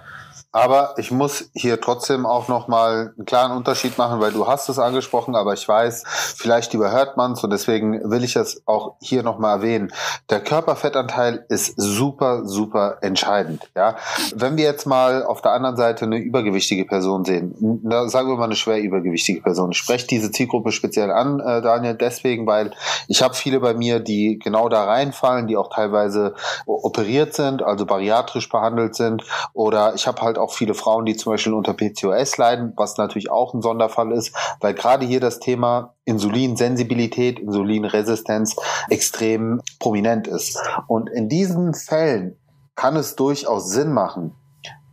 Aber 0.53 0.93
ich 0.97 1.09
muss 1.09 1.49
hier 1.55 1.81
trotzdem 1.81 2.27
auch 2.27 2.47
nochmal 2.47 3.13
einen 3.17 3.25
klaren 3.25 3.57
Unterschied 3.57 3.97
machen, 3.97 4.19
weil 4.19 4.31
du 4.31 4.47
hast 4.47 4.69
es 4.69 4.77
angesprochen, 4.77 5.35
aber 5.35 5.53
ich 5.53 5.67
weiß, 5.67 6.03
vielleicht 6.37 6.75
überhört 6.75 7.17
man 7.17 7.31
es 7.31 7.43
und 7.43 7.49
deswegen 7.49 8.07
will 8.11 8.23
ich 8.23 8.35
es 8.35 8.61
auch 8.67 8.93
hier 9.01 9.23
nochmal 9.23 9.57
erwähnen. 9.57 9.91
Der 10.29 10.41
Körperfettanteil 10.41 11.43
ist 11.49 11.73
super, 11.75 12.45
super 12.45 12.99
entscheidend. 13.01 13.67
Ja, 13.75 13.95
Wenn 14.35 14.55
wir 14.55 14.65
jetzt 14.65 14.85
mal 14.85 15.25
auf 15.25 15.41
der 15.41 15.53
anderen 15.53 15.75
Seite 15.75 16.05
eine 16.05 16.17
übergewichtige 16.17 16.85
Person 16.85 17.25
sehen, 17.25 17.55
da 17.83 18.07
sagen 18.07 18.29
wir 18.29 18.37
mal 18.37 18.45
eine 18.45 18.55
schwer 18.55 18.79
übergewichtige 18.79 19.41
Person. 19.41 19.71
Ich 19.71 19.79
spreche 19.79 20.05
diese 20.05 20.31
Zielgruppe 20.31 20.71
speziell 20.71 21.09
an, 21.09 21.39
äh, 21.39 21.63
Daniel, 21.63 21.95
deswegen, 21.95 22.45
weil 22.45 22.73
ich 23.07 23.23
habe 23.23 23.33
viele 23.33 23.59
bei 23.59 23.73
mir, 23.73 23.99
die 23.99 24.37
genau 24.37 24.69
da 24.69 24.83
reinfallen, 24.83 25.47
die 25.47 25.57
auch 25.57 25.73
teilweise 25.73 26.35
operiert 26.67 27.33
sind, 27.33 27.63
also 27.63 27.87
bariatrisch 27.87 28.49
behandelt 28.49 28.93
sind 28.93 29.23
oder 29.53 29.95
ich 29.95 30.05
habe 30.05 30.21
halt 30.21 30.37
auch 30.43 30.53
viele 30.53 30.73
Frauen, 30.73 31.05
die 31.05 31.15
zum 31.15 31.33
Beispiel 31.33 31.53
unter 31.53 31.73
PCOS 31.73 32.37
leiden, 32.37 32.73
was 32.75 32.97
natürlich 32.97 33.31
auch 33.31 33.53
ein 33.53 33.61
Sonderfall 33.61 34.11
ist, 34.11 34.35
weil 34.59 34.73
gerade 34.73 35.05
hier 35.05 35.19
das 35.19 35.39
Thema 35.39 35.95
Insulinsensibilität, 36.05 37.39
Insulinresistenz 37.39 38.55
extrem 38.89 39.61
prominent 39.79 40.27
ist. 40.27 40.59
Und 40.87 41.09
in 41.09 41.29
diesen 41.29 41.73
Fällen 41.73 42.37
kann 42.75 42.95
es 42.95 43.15
durchaus 43.15 43.69
Sinn 43.69 43.93
machen, 43.93 44.35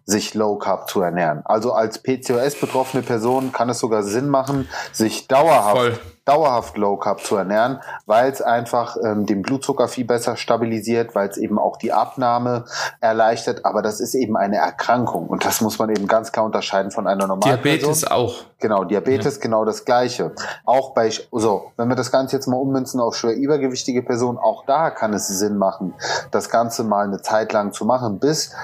sich 0.04 0.34
Low 0.34 0.56
Carb 0.56 0.88
zu 0.88 1.00
ernähren. 1.00 1.42
Also 1.44 1.72
als 1.72 2.02
PCOS 2.02 2.56
betroffene 2.60 3.02
Person 3.02 3.52
kann 3.52 3.68
es 3.68 3.78
sogar 3.78 4.02
Sinn 4.02 4.28
machen, 4.28 4.68
sich 4.92 5.28
dauerhaft 5.28 5.76
Voll 5.76 5.98
dauerhaft 6.30 6.76
Low 6.76 6.96
Carb 6.96 7.20
zu 7.24 7.34
ernähren, 7.34 7.80
weil 8.06 8.30
es 8.30 8.40
einfach 8.40 8.96
ähm, 9.02 9.26
den 9.26 9.42
Blutzucker 9.42 9.88
viel 9.88 10.04
besser 10.04 10.36
stabilisiert, 10.36 11.16
weil 11.16 11.28
es 11.28 11.36
eben 11.36 11.58
auch 11.58 11.76
die 11.76 11.92
Abnahme 11.92 12.66
erleichtert. 13.00 13.64
Aber 13.64 13.82
das 13.82 13.98
ist 13.98 14.14
eben 14.14 14.36
eine 14.36 14.56
Erkrankung 14.56 15.26
und 15.26 15.44
das 15.44 15.60
muss 15.60 15.78
man 15.80 15.90
eben 15.90 16.06
ganz 16.06 16.30
klar 16.30 16.46
unterscheiden 16.46 16.92
von 16.92 17.08
einer 17.08 17.26
normalen 17.26 17.56
Diabetes 17.56 18.02
Person. 18.02 18.12
auch. 18.12 18.34
Genau, 18.60 18.84
Diabetes 18.84 19.36
ja. 19.36 19.40
genau 19.42 19.64
das 19.64 19.84
Gleiche. 19.84 20.32
Auch 20.64 20.94
bei 20.94 21.10
so, 21.10 21.72
wenn 21.76 21.88
wir 21.88 21.96
das 21.96 22.12
Ganze 22.12 22.36
jetzt 22.36 22.46
mal 22.46 22.58
ummünzen 22.58 23.00
auf 23.00 23.16
schwer 23.16 23.34
übergewichtige 23.34 24.02
Personen, 24.02 24.38
auch 24.38 24.64
da 24.66 24.90
kann 24.90 25.12
es 25.12 25.26
Sinn 25.26 25.56
machen, 25.56 25.94
das 26.30 26.48
Ganze 26.48 26.84
mal 26.84 27.06
eine 27.06 27.22
Zeit 27.22 27.52
lang 27.52 27.72
zu 27.72 27.84
machen, 27.84 28.20
bis 28.20 28.54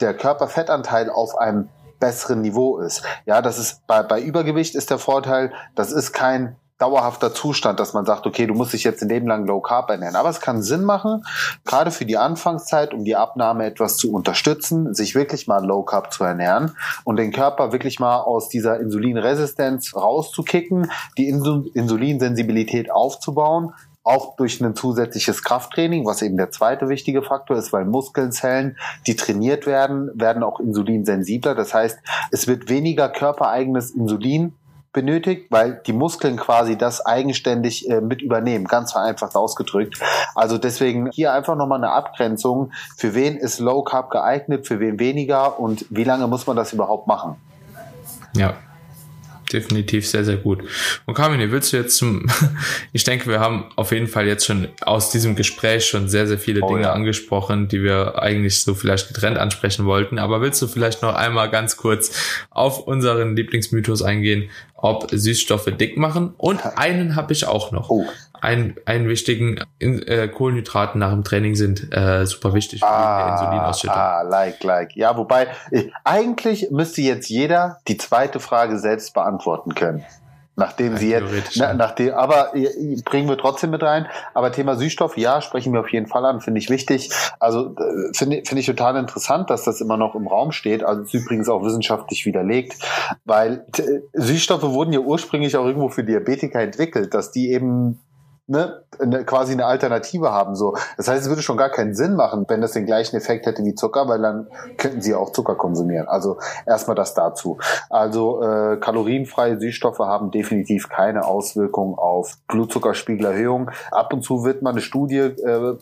der 0.00 0.14
Körperfettanteil 0.14 1.10
auf 1.10 1.36
einem 1.36 1.70
besseren 1.98 2.42
Niveau 2.42 2.78
ist. 2.78 3.02
Ja, 3.24 3.42
das 3.42 3.58
ist 3.58 3.84
bei, 3.88 4.02
bei 4.02 4.20
Übergewicht 4.20 4.76
ist 4.76 4.90
der 4.90 4.98
Vorteil, 4.98 5.52
das 5.74 5.90
ist 5.90 6.12
kein 6.12 6.56
dauerhafter 6.78 7.32
Zustand, 7.32 7.80
dass 7.80 7.94
man 7.94 8.04
sagt, 8.04 8.26
okay, 8.26 8.46
du 8.46 8.54
musst 8.54 8.72
dich 8.72 8.84
jetzt 8.84 9.02
ein 9.02 9.08
Leben 9.08 9.26
lang 9.26 9.46
Low 9.46 9.60
Carb 9.60 9.88
ernähren. 9.90 10.16
Aber 10.16 10.28
es 10.28 10.40
kann 10.40 10.62
Sinn 10.62 10.84
machen, 10.84 11.24
gerade 11.64 11.90
für 11.90 12.04
die 12.04 12.18
Anfangszeit, 12.18 12.92
um 12.92 13.04
die 13.04 13.16
Abnahme 13.16 13.64
etwas 13.64 13.96
zu 13.96 14.12
unterstützen, 14.12 14.94
sich 14.94 15.14
wirklich 15.14 15.46
mal 15.46 15.64
Low 15.64 15.82
Carb 15.82 16.12
zu 16.12 16.24
ernähren 16.24 16.76
und 17.04 17.16
den 17.16 17.32
Körper 17.32 17.72
wirklich 17.72 17.98
mal 17.98 18.20
aus 18.20 18.48
dieser 18.48 18.78
Insulinresistenz 18.78 19.94
rauszukicken, 19.94 20.90
die 21.16 21.28
Insulinsensibilität 21.28 22.90
aufzubauen, 22.90 23.72
auch 24.06 24.36
durch 24.36 24.60
ein 24.60 24.76
zusätzliches 24.76 25.42
Krafttraining, 25.42 26.06
was 26.06 26.22
eben 26.22 26.36
der 26.36 26.50
zweite 26.50 26.88
wichtige 26.88 27.22
Faktor 27.22 27.56
ist, 27.56 27.72
weil 27.72 27.84
Muskelzellen, 27.84 28.76
die 29.06 29.16
trainiert 29.16 29.66
werden, 29.66 30.10
werden 30.14 30.44
auch 30.44 30.60
insulinsensibler. 30.60 31.56
Das 31.56 31.74
heißt, 31.74 31.98
es 32.30 32.46
wird 32.46 32.68
weniger 32.68 33.08
körpereigenes 33.08 33.90
Insulin 33.90 34.54
benötigt, 34.96 35.48
weil 35.50 35.82
die 35.86 35.92
Muskeln 35.92 36.38
quasi 36.38 36.78
das 36.78 37.04
eigenständig 37.04 37.88
äh, 37.90 38.00
mit 38.00 38.22
übernehmen, 38.22 38.64
ganz 38.64 38.92
vereinfacht 38.92 39.36
ausgedrückt. 39.36 40.00
Also 40.34 40.56
deswegen 40.56 41.10
hier 41.12 41.34
einfach 41.34 41.54
nochmal 41.54 41.78
eine 41.78 41.92
Abgrenzung, 41.92 42.72
für 42.96 43.14
wen 43.14 43.36
ist 43.36 43.60
Low 43.60 43.82
Carb 43.82 44.10
geeignet, 44.10 44.66
für 44.66 44.80
wen 44.80 44.98
weniger 44.98 45.60
und 45.60 45.84
wie 45.90 46.04
lange 46.04 46.26
muss 46.28 46.46
man 46.46 46.56
das 46.56 46.72
überhaupt 46.72 47.06
machen. 47.06 47.36
Ja, 48.34 48.54
definitiv 49.52 50.08
sehr, 50.08 50.24
sehr 50.24 50.36
gut. 50.36 50.62
Und 51.04 51.14
Carmine, 51.14 51.50
willst 51.50 51.72
du 51.72 51.76
jetzt 51.76 51.96
zum, 51.96 52.26
ich 52.92 53.04
denke, 53.04 53.28
wir 53.28 53.40
haben 53.40 53.66
auf 53.76 53.92
jeden 53.92 54.06
Fall 54.08 54.26
jetzt 54.26 54.46
schon 54.46 54.68
aus 54.80 55.10
diesem 55.10 55.36
Gespräch 55.36 55.86
schon 55.86 56.08
sehr, 56.08 56.26
sehr 56.26 56.38
viele 56.38 56.62
oh, 56.62 56.68
Dinge 56.68 56.82
ja. 56.82 56.92
angesprochen, 56.92 57.68
die 57.68 57.82
wir 57.82 58.20
eigentlich 58.20 58.62
so 58.62 58.74
vielleicht 58.74 59.08
getrennt 59.08 59.38
ansprechen 59.38 59.86
wollten. 59.86 60.18
Aber 60.18 60.40
willst 60.40 60.60
du 60.62 60.66
vielleicht 60.66 61.02
noch 61.02 61.14
einmal 61.14 61.50
ganz 61.50 61.76
kurz 61.76 62.44
auf 62.50 62.86
unseren 62.86 63.36
Lieblingsmythos 63.36 64.02
eingehen, 64.02 64.50
ob 64.76 65.10
Süßstoffe 65.10 65.70
dick 65.78 65.96
machen? 65.96 66.34
Und 66.36 66.64
einen 66.76 67.16
habe 67.16 67.32
ich 67.32 67.46
auch 67.46 67.72
noch. 67.72 67.90
Oh 67.90 68.04
einen, 68.40 68.76
einen 68.84 69.08
wichtigen 69.08 69.60
äh, 69.80 70.28
Kohlenhydraten 70.28 70.98
nach 70.98 71.10
dem 71.10 71.24
Training 71.24 71.54
sind 71.54 71.92
äh, 71.92 72.24
super 72.26 72.54
wichtig 72.54 72.80
für 72.80 72.86
ah, 72.86 73.26
die 73.26 73.32
Insulinausschüttung. 73.32 73.96
Ah, 73.96 74.22
like, 74.22 74.62
like. 74.62 74.96
Ja, 74.96 75.16
wobei, 75.16 75.48
äh, 75.70 75.88
eigentlich 76.04 76.70
müsste 76.70 77.02
jetzt 77.02 77.28
jeder 77.28 77.78
die 77.88 77.96
zweite 77.96 78.40
Frage 78.40 78.78
selbst 78.78 79.14
beantworten 79.14 79.74
können. 79.74 80.04
Nachdem 80.58 80.92
ja, 80.92 80.98
sie 80.98 81.10
jetzt, 81.10 81.56
na, 81.56 81.74
nachdem, 81.74 82.14
aber 82.14 82.56
äh, 82.56 82.96
bringen 83.04 83.28
wir 83.28 83.36
trotzdem 83.36 83.70
mit 83.70 83.82
rein. 83.82 84.06
Aber 84.32 84.52
Thema 84.52 84.76
Süßstoff, 84.76 85.18
ja, 85.18 85.42
sprechen 85.42 85.74
wir 85.74 85.80
auf 85.80 85.92
jeden 85.92 86.06
Fall 86.06 86.24
an, 86.24 86.40
finde 86.40 86.58
ich 86.58 86.70
wichtig. 86.70 87.10
Also 87.38 87.76
äh, 87.76 88.14
finde 88.14 88.42
finde 88.46 88.60
ich 88.60 88.66
total 88.66 88.96
interessant, 88.96 89.50
dass 89.50 89.64
das 89.64 89.82
immer 89.82 89.98
noch 89.98 90.14
im 90.14 90.26
Raum 90.26 90.52
steht. 90.52 90.82
Also 90.82 91.02
ist 91.02 91.12
übrigens 91.12 91.50
auch 91.50 91.62
wissenschaftlich 91.62 92.24
widerlegt, 92.24 92.76
weil 93.26 93.66
Süßstoffe 94.14 94.62
wurden 94.62 94.94
ja 94.94 95.00
ursprünglich 95.00 95.56
auch 95.58 95.66
irgendwo 95.66 95.90
für 95.90 96.04
Diabetiker 96.04 96.60
entwickelt, 96.60 97.12
dass 97.12 97.32
die 97.32 97.52
eben 97.52 98.00
ne, 98.46 98.82
eine, 98.98 99.24
quasi 99.24 99.52
eine 99.52 99.66
Alternative 99.66 100.30
haben. 100.30 100.54
So, 100.54 100.76
das 100.96 101.08
heißt, 101.08 101.24
es 101.24 101.28
würde 101.28 101.42
schon 101.42 101.56
gar 101.56 101.70
keinen 101.70 101.94
Sinn 101.94 102.14
machen, 102.14 102.44
wenn 102.48 102.60
das 102.60 102.72
den 102.72 102.86
gleichen 102.86 103.16
Effekt 103.16 103.46
hätte 103.46 103.64
wie 103.64 103.74
Zucker, 103.74 104.08
weil 104.08 104.20
dann 104.20 104.48
könnten 104.78 105.00
sie 105.00 105.14
auch 105.14 105.32
Zucker 105.32 105.54
konsumieren. 105.54 106.08
Also 106.08 106.38
erstmal 106.66 106.94
das 106.94 107.14
dazu. 107.14 107.58
Also 107.90 108.42
äh, 108.42 108.76
kalorienfreie 108.78 109.58
Süßstoffe 109.58 109.98
haben 109.98 110.30
definitiv 110.30 110.88
keine 110.88 111.24
Auswirkung 111.24 111.98
auf 111.98 112.38
Blutzuckerspiegelerhöhung. 112.48 113.70
Ab 113.90 114.12
und 114.12 114.22
zu 114.22 114.44
wird 114.44 114.62
mal 114.62 114.70
eine 114.70 114.80
Studie 114.80 115.18
äh, 115.18 115.76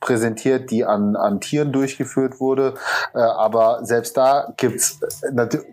präsentiert, 0.00 0.70
die 0.70 0.84
an, 0.84 1.16
an 1.16 1.40
Tieren 1.40 1.72
durchgeführt 1.72 2.40
wurde, 2.40 2.74
äh, 3.14 3.18
aber 3.18 3.80
selbst 3.84 4.16
da 4.16 4.52
gibt's 4.56 5.00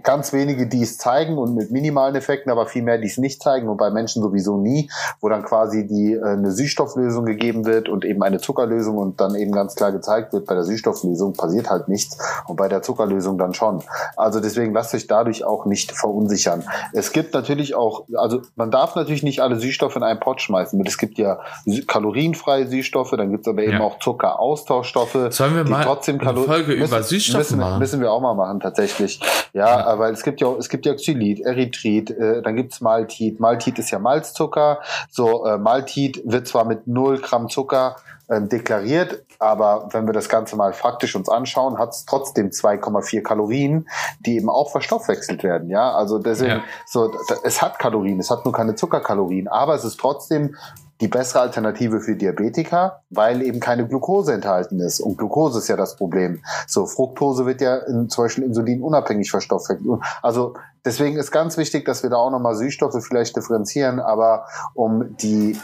ganz 0.04 0.34
wenige, 0.34 0.68
die 0.68 0.82
es 0.82 0.98
zeigen 0.98 1.38
und 1.38 1.56
mit 1.56 1.72
minimalen 1.72 2.16
Effekten, 2.16 2.52
aber 2.52 2.66
viel 2.66 2.84
mehr, 2.84 2.98
die 2.98 3.08
es 3.08 3.18
nicht 3.18 3.42
zeigen 3.42 3.68
und 3.68 3.78
bei 3.78 3.92
Menschen 3.92 4.22
sowieso 4.22 4.58
nie, 4.58 4.90
wo 5.20 5.30
dann 5.30 5.44
quasi 5.44 5.86
die 5.86 6.14
äh, 6.14 6.29
eine 6.32 6.52
Süßstoff 6.52 6.90
Süßstofflösung 6.90 7.26
gegeben 7.26 7.66
wird 7.66 7.90
und 7.90 8.06
eben 8.06 8.24
eine 8.24 8.40
Zuckerlösung 8.40 8.98
und 8.98 9.20
dann 9.20 9.36
eben 9.36 9.52
ganz 9.52 9.76
klar 9.76 9.92
gezeigt 9.92 10.34
wird, 10.34 10.46
bei 10.46 10.56
der 10.56 10.64
Süßstofflösung 10.64 11.34
passiert 11.34 11.70
halt 11.70 11.88
nichts 11.88 12.18
und 12.48 12.56
bei 12.56 12.68
der 12.68 12.82
Zuckerlösung 12.82 13.38
dann 13.38 13.54
schon. 13.54 13.84
Also 14.16 14.40
deswegen 14.40 14.74
lasst 14.74 14.94
euch 14.94 15.08
dadurch 15.08 15.44
auch 15.44 15.66
nicht 15.66 15.92
verunsichern. 15.92 16.64
Es 16.94 17.12
gibt 17.12 17.34
natürlich 17.34 17.76
auch, 17.76 18.06
also 18.16 18.42
man 18.56 18.72
darf 18.72 18.96
natürlich 18.96 19.24
nicht 19.24 19.42
alle 19.42 19.60
Süßstoffe 19.60 19.96
in 19.96 20.04
einen 20.04 20.20
Pott 20.20 20.42
schmeißen. 20.42 20.82
Es 20.86 20.98
gibt 20.98 21.18
ja 21.18 21.40
kalorienfreie 21.88 22.68
Süßstoffe, 22.68 23.12
dann 23.12 23.32
gibt 23.32 23.46
es 23.46 23.52
aber 23.52 23.64
eben 23.64 23.74
ja. 23.74 23.82
auch 23.82 24.00
Zuckeraustauschstoffe. 24.00 25.28
Sollen 25.30 25.56
wir 25.56 25.64
mal 25.66 25.84
trotzdem 25.84 26.20
eine 26.20 26.40
Folge 26.40 26.76
müssen, 26.76 26.88
über 26.88 27.04
Süßstoffe 27.04 27.40
müssen, 27.40 27.60
machen? 27.60 27.80
Müssen 27.80 28.02
wir 28.02 28.12
auch 28.12 28.22
mal 28.22 28.36
machen, 28.36 28.60
tatsächlich. 28.60 29.20
Ja, 29.54 29.80
ja. 29.80 30.00
weil 30.00 30.14
es 30.14 30.24
gibt 30.24 30.42
ja 30.42 30.50
es 30.58 30.70
gibt 30.70 30.86
ja 30.86 30.94
Xylit, 30.94 31.42
Erythrit, 31.42 32.12
äh, 32.12 32.42
dann 32.42 32.56
gibt's 32.56 32.82
Maltit. 32.82 33.40
Maltit 33.40 33.80
ist 33.80 33.92
ja 33.92 34.00
Malzzucker. 34.00 34.80
So, 35.10 35.46
äh, 35.46 35.58
Maltit 35.58 36.18
wird 36.26 36.48
zwar 36.48 36.66
mit 36.66 36.88
0 36.88 37.20
Gramm 37.20 37.50
Zucker 37.50 37.98
äh, 38.28 38.42
deklariert, 38.42 39.24
aber 39.40 39.90
wenn 39.92 40.06
wir 40.06 40.14
das 40.14 40.30
Ganze 40.30 40.56
mal 40.56 40.74
faktisch 40.74 41.16
uns 41.16 41.30
anschauen, 41.30 41.78
hat 41.78 41.92
es 41.92 42.06
trotzdem 42.06 42.50
2,4 42.50 43.22
Kalorien, 43.22 43.90
die 44.20 44.36
eben 44.38 44.50
auch 44.50 44.72
verstoffwechselt 44.72 45.44
werden. 45.44 45.70
Ja, 45.70 45.94
also 45.94 46.20
deswegen, 46.20 46.58
ja. 46.58 46.64
so, 46.86 47.12
es 47.44 47.62
hat 47.62 47.80
Kalorien, 47.80 48.20
es 48.20 48.30
hat 48.30 48.46
nur 48.46 48.54
keine 48.54 48.76
Zuckerkalorien, 48.76 49.48
aber 49.48 49.76
es 49.76 49.84
ist 49.84 50.00
trotzdem 50.00 50.56
die 51.02 51.08
bessere 51.08 51.42
Alternative 51.42 52.02
für 52.02 52.16
Diabetiker, 52.16 53.04
weil 53.10 53.42
eben 53.42 53.60
keine 53.60 53.88
Glucose 53.88 54.34
enthalten 54.34 54.80
ist. 54.80 55.00
Und 55.00 55.18
Glucose 55.18 55.60
ist 55.60 55.70
ja 55.70 55.78
das 55.78 55.96
Problem. 55.96 56.42
So, 56.68 56.86
Fructose 56.86 57.46
wird 57.46 57.62
ja 57.62 57.78
in, 57.78 58.10
zum 58.10 58.26
Beispiel 58.26 58.44
Insulin 58.44 58.82
unabhängig 58.82 59.32
verstoffwechselt. 59.32 60.02
Also 60.22 60.56
deswegen 60.84 61.18
ist 61.18 61.32
ganz 61.32 61.58
wichtig, 61.58 61.86
dass 61.86 62.04
wir 62.04 62.10
da 62.10 62.18
auch 62.18 62.32
nochmal 62.32 62.56
Süßstoffe 62.56 63.02
vielleicht 63.02 63.36
differenzieren. 63.36 64.00
Aber 64.02 64.46
um 64.74 65.16
die 65.18 65.58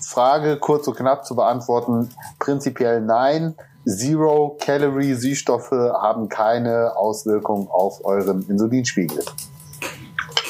Frage 0.00 0.56
kurz 0.58 0.86
und 0.86 0.96
knapp 0.96 1.26
zu 1.26 1.34
beantworten, 1.34 2.10
prinzipiell 2.38 3.00
nein. 3.00 3.54
Zero 3.84 4.56
Calorie 4.60 5.14
Süßstoffe 5.14 5.70
haben 5.70 6.28
keine 6.28 6.96
Auswirkung 6.96 7.70
auf 7.70 8.04
euren 8.04 8.48
Insulinspiegel. 8.48 9.24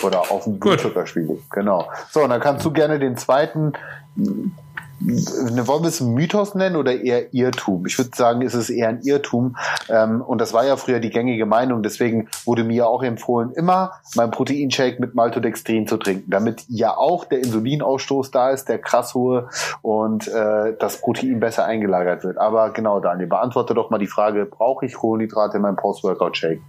Oder 0.02 0.30
auf 0.30 0.44
den 0.44 0.58
Blutzuckerspiegel. 0.58 1.42
Genau. 1.50 1.86
So, 2.10 2.22
und 2.22 2.30
dann 2.30 2.40
kannst 2.40 2.64
du 2.64 2.70
gerne 2.70 2.98
den 2.98 3.16
zweiten 3.16 3.72
wollen 4.16 5.82
wir 5.82 5.88
es 5.88 6.00
Mythos 6.00 6.54
nennen 6.54 6.76
oder 6.76 6.98
eher 6.98 7.32
Irrtum? 7.34 7.86
Ich 7.86 7.98
würde 7.98 8.10
sagen, 8.14 8.42
es 8.42 8.54
ist 8.54 8.70
eher 8.70 8.88
ein 8.88 9.00
Irrtum. 9.02 9.56
Ähm, 9.88 10.22
und 10.22 10.40
das 10.40 10.52
war 10.52 10.64
ja 10.64 10.76
früher 10.76 11.00
die 11.00 11.10
gängige 11.10 11.46
Meinung. 11.46 11.82
Deswegen 11.82 12.28
wurde 12.44 12.64
mir 12.64 12.88
auch 12.88 13.02
empfohlen, 13.02 13.52
immer 13.52 13.92
mein 14.14 14.30
Proteinshake 14.30 15.00
mit 15.00 15.14
Maltodextrin 15.14 15.86
zu 15.86 15.98
trinken, 15.98 16.30
damit 16.30 16.64
ja 16.68 16.96
auch 16.96 17.24
der 17.24 17.40
Insulinausstoß 17.40 18.30
da 18.30 18.50
ist, 18.50 18.68
der 18.68 18.78
krass 18.78 19.14
hohe 19.14 19.48
und 19.82 20.28
äh, 20.28 20.74
das 20.78 21.00
Protein 21.00 21.40
besser 21.40 21.64
eingelagert 21.64 22.24
wird. 22.24 22.38
Aber 22.38 22.70
genau, 22.70 23.00
Daniel, 23.00 23.28
beantworte 23.28 23.74
doch 23.74 23.90
mal 23.90 23.98
die 23.98 24.06
Frage, 24.06 24.46
brauche 24.46 24.86
ich 24.86 24.94
Kohlenhydrate 24.94 25.58
in 25.58 25.62
meinem 25.62 25.76
Post-Workout-Shake? 25.76 26.62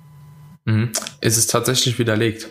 Mhm. 0.65 0.91
Es 1.21 1.37
ist 1.37 1.49
tatsächlich 1.49 1.97
widerlegt. 1.97 2.49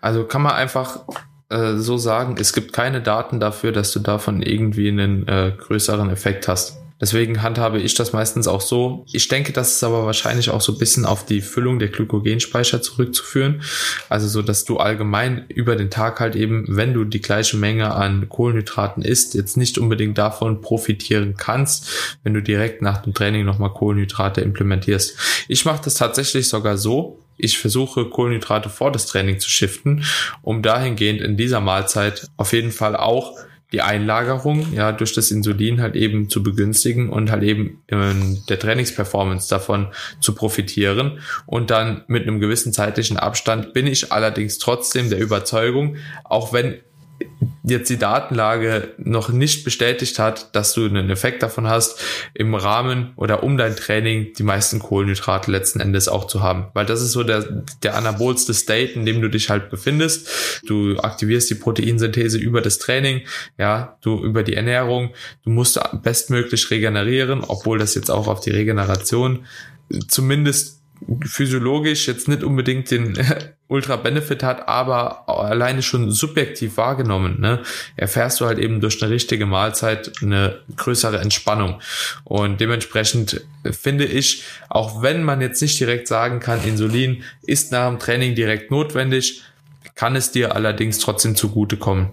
Also 0.00 0.24
kann 0.24 0.42
man 0.42 0.52
einfach 0.52 1.00
äh, 1.48 1.76
so 1.76 1.96
sagen, 1.96 2.36
es 2.38 2.52
gibt 2.52 2.72
keine 2.72 3.00
Daten 3.00 3.40
dafür, 3.40 3.72
dass 3.72 3.92
du 3.92 4.00
davon 4.00 4.42
irgendwie 4.42 4.88
einen 4.88 5.26
äh, 5.28 5.52
größeren 5.56 6.10
Effekt 6.10 6.48
hast. 6.48 6.78
Deswegen 6.98 7.42
handhabe 7.42 7.78
ich 7.78 7.94
das 7.94 8.14
meistens 8.14 8.48
auch 8.48 8.62
so. 8.62 9.04
Ich 9.12 9.28
denke, 9.28 9.52
das 9.52 9.72
ist 9.72 9.84
aber 9.84 10.06
wahrscheinlich 10.06 10.48
auch 10.48 10.62
so 10.62 10.72
ein 10.72 10.78
bisschen 10.78 11.04
auf 11.04 11.26
die 11.26 11.42
Füllung 11.42 11.78
der 11.78 11.88
Glykogenspeicher 11.88 12.80
zurückzuführen. 12.80 13.60
Also 14.08 14.28
so, 14.28 14.40
dass 14.40 14.64
du 14.64 14.78
allgemein 14.78 15.44
über 15.48 15.76
den 15.76 15.90
Tag 15.90 16.20
halt 16.20 16.36
eben, 16.36 16.64
wenn 16.68 16.94
du 16.94 17.04
die 17.04 17.20
gleiche 17.20 17.58
Menge 17.58 17.94
an 17.94 18.30
Kohlenhydraten 18.30 19.02
isst, 19.02 19.34
jetzt 19.34 19.58
nicht 19.58 19.76
unbedingt 19.76 20.16
davon 20.16 20.62
profitieren 20.62 21.34
kannst, 21.36 22.18
wenn 22.22 22.32
du 22.32 22.42
direkt 22.42 22.80
nach 22.80 23.02
dem 23.02 23.12
Training 23.12 23.44
nochmal 23.44 23.74
Kohlenhydrate 23.74 24.40
implementierst. 24.40 25.44
Ich 25.48 25.66
mache 25.66 25.82
das 25.84 25.94
tatsächlich 25.94 26.48
sogar 26.48 26.78
so, 26.78 27.18
ich 27.36 27.58
versuche 27.58 28.06
Kohlenhydrate 28.06 28.68
vor 28.68 28.92
das 28.92 29.06
Training 29.06 29.40
zu 29.40 29.50
shiften, 29.50 30.04
um 30.42 30.62
dahingehend 30.62 31.20
in 31.20 31.36
dieser 31.36 31.60
Mahlzeit 31.60 32.28
auf 32.36 32.52
jeden 32.52 32.72
Fall 32.72 32.96
auch 32.96 33.34
die 33.72 33.82
Einlagerung 33.82 34.72
ja 34.72 34.92
durch 34.92 35.12
das 35.12 35.30
Insulin 35.30 35.80
halt 35.80 35.96
eben 35.96 36.28
zu 36.28 36.42
begünstigen 36.42 37.10
und 37.10 37.30
halt 37.30 37.42
eben 37.42 37.82
in 37.88 38.42
der 38.48 38.58
Trainingsperformance 38.58 39.48
davon 39.48 39.88
zu 40.20 40.34
profitieren. 40.34 41.18
Und 41.46 41.70
dann 41.70 42.04
mit 42.06 42.22
einem 42.22 42.38
gewissen 42.38 42.72
zeitlichen 42.72 43.16
Abstand 43.16 43.72
bin 43.72 43.86
ich 43.86 44.12
allerdings 44.12 44.58
trotzdem 44.58 45.10
der 45.10 45.18
Überzeugung, 45.18 45.96
auch 46.24 46.52
wenn 46.52 46.80
jetzt 47.66 47.90
die 47.90 47.98
Datenlage 47.98 48.94
noch 48.98 49.28
nicht 49.28 49.64
bestätigt 49.64 50.20
hat, 50.20 50.54
dass 50.54 50.72
du 50.72 50.84
einen 50.86 51.10
Effekt 51.10 51.42
davon 51.42 51.66
hast, 51.66 52.00
im 52.32 52.54
Rahmen 52.54 53.12
oder 53.16 53.42
um 53.42 53.56
dein 53.56 53.74
Training 53.74 54.34
die 54.34 54.44
meisten 54.44 54.78
Kohlenhydrate 54.78 55.50
letzten 55.50 55.80
Endes 55.80 56.06
auch 56.06 56.26
zu 56.26 56.42
haben. 56.42 56.68
Weil 56.74 56.86
das 56.86 57.02
ist 57.02 57.12
so 57.12 57.24
der, 57.24 57.64
der 57.82 57.96
anabolste 57.96 58.54
State, 58.54 58.92
in 58.92 59.04
dem 59.04 59.20
du 59.20 59.28
dich 59.28 59.50
halt 59.50 59.68
befindest. 59.68 60.62
Du 60.66 60.98
aktivierst 60.98 61.50
die 61.50 61.56
Proteinsynthese 61.56 62.38
über 62.38 62.60
das 62.60 62.78
Training, 62.78 63.22
ja, 63.58 63.98
du 64.00 64.22
über 64.22 64.44
die 64.44 64.54
Ernährung. 64.54 65.10
Du 65.44 65.50
musst 65.50 65.80
bestmöglich 66.02 66.70
regenerieren, 66.70 67.42
obwohl 67.42 67.78
das 67.78 67.96
jetzt 67.96 68.10
auch 68.10 68.28
auf 68.28 68.40
die 68.40 68.50
Regeneration 68.50 69.44
zumindest 70.08 70.82
physiologisch 71.24 72.08
jetzt 72.08 72.28
nicht 72.28 72.42
unbedingt 72.42 72.90
den 72.90 73.18
Ultra-Benefit 73.68 74.42
hat, 74.42 74.68
aber 74.68 75.28
alleine 75.28 75.82
schon 75.82 76.10
subjektiv 76.10 76.76
wahrgenommen, 76.76 77.40
ne, 77.40 77.62
erfährst 77.96 78.40
du 78.40 78.46
halt 78.46 78.58
eben 78.58 78.80
durch 78.80 79.02
eine 79.02 79.10
richtige 79.10 79.46
Mahlzeit 79.46 80.12
eine 80.22 80.60
größere 80.76 81.18
Entspannung. 81.18 81.80
Und 82.24 82.60
dementsprechend 82.60 83.44
finde 83.70 84.04
ich, 84.04 84.44
auch 84.68 85.02
wenn 85.02 85.24
man 85.24 85.40
jetzt 85.40 85.60
nicht 85.62 85.78
direkt 85.80 86.08
sagen 86.08 86.40
kann, 86.40 86.64
Insulin 86.64 87.24
ist 87.42 87.72
nach 87.72 87.88
dem 87.88 87.98
Training 87.98 88.34
direkt 88.34 88.70
notwendig, 88.70 89.42
kann 89.94 90.14
es 90.14 90.30
dir 90.30 90.54
allerdings 90.54 90.98
trotzdem 90.98 91.36
zugutekommen. 91.36 92.10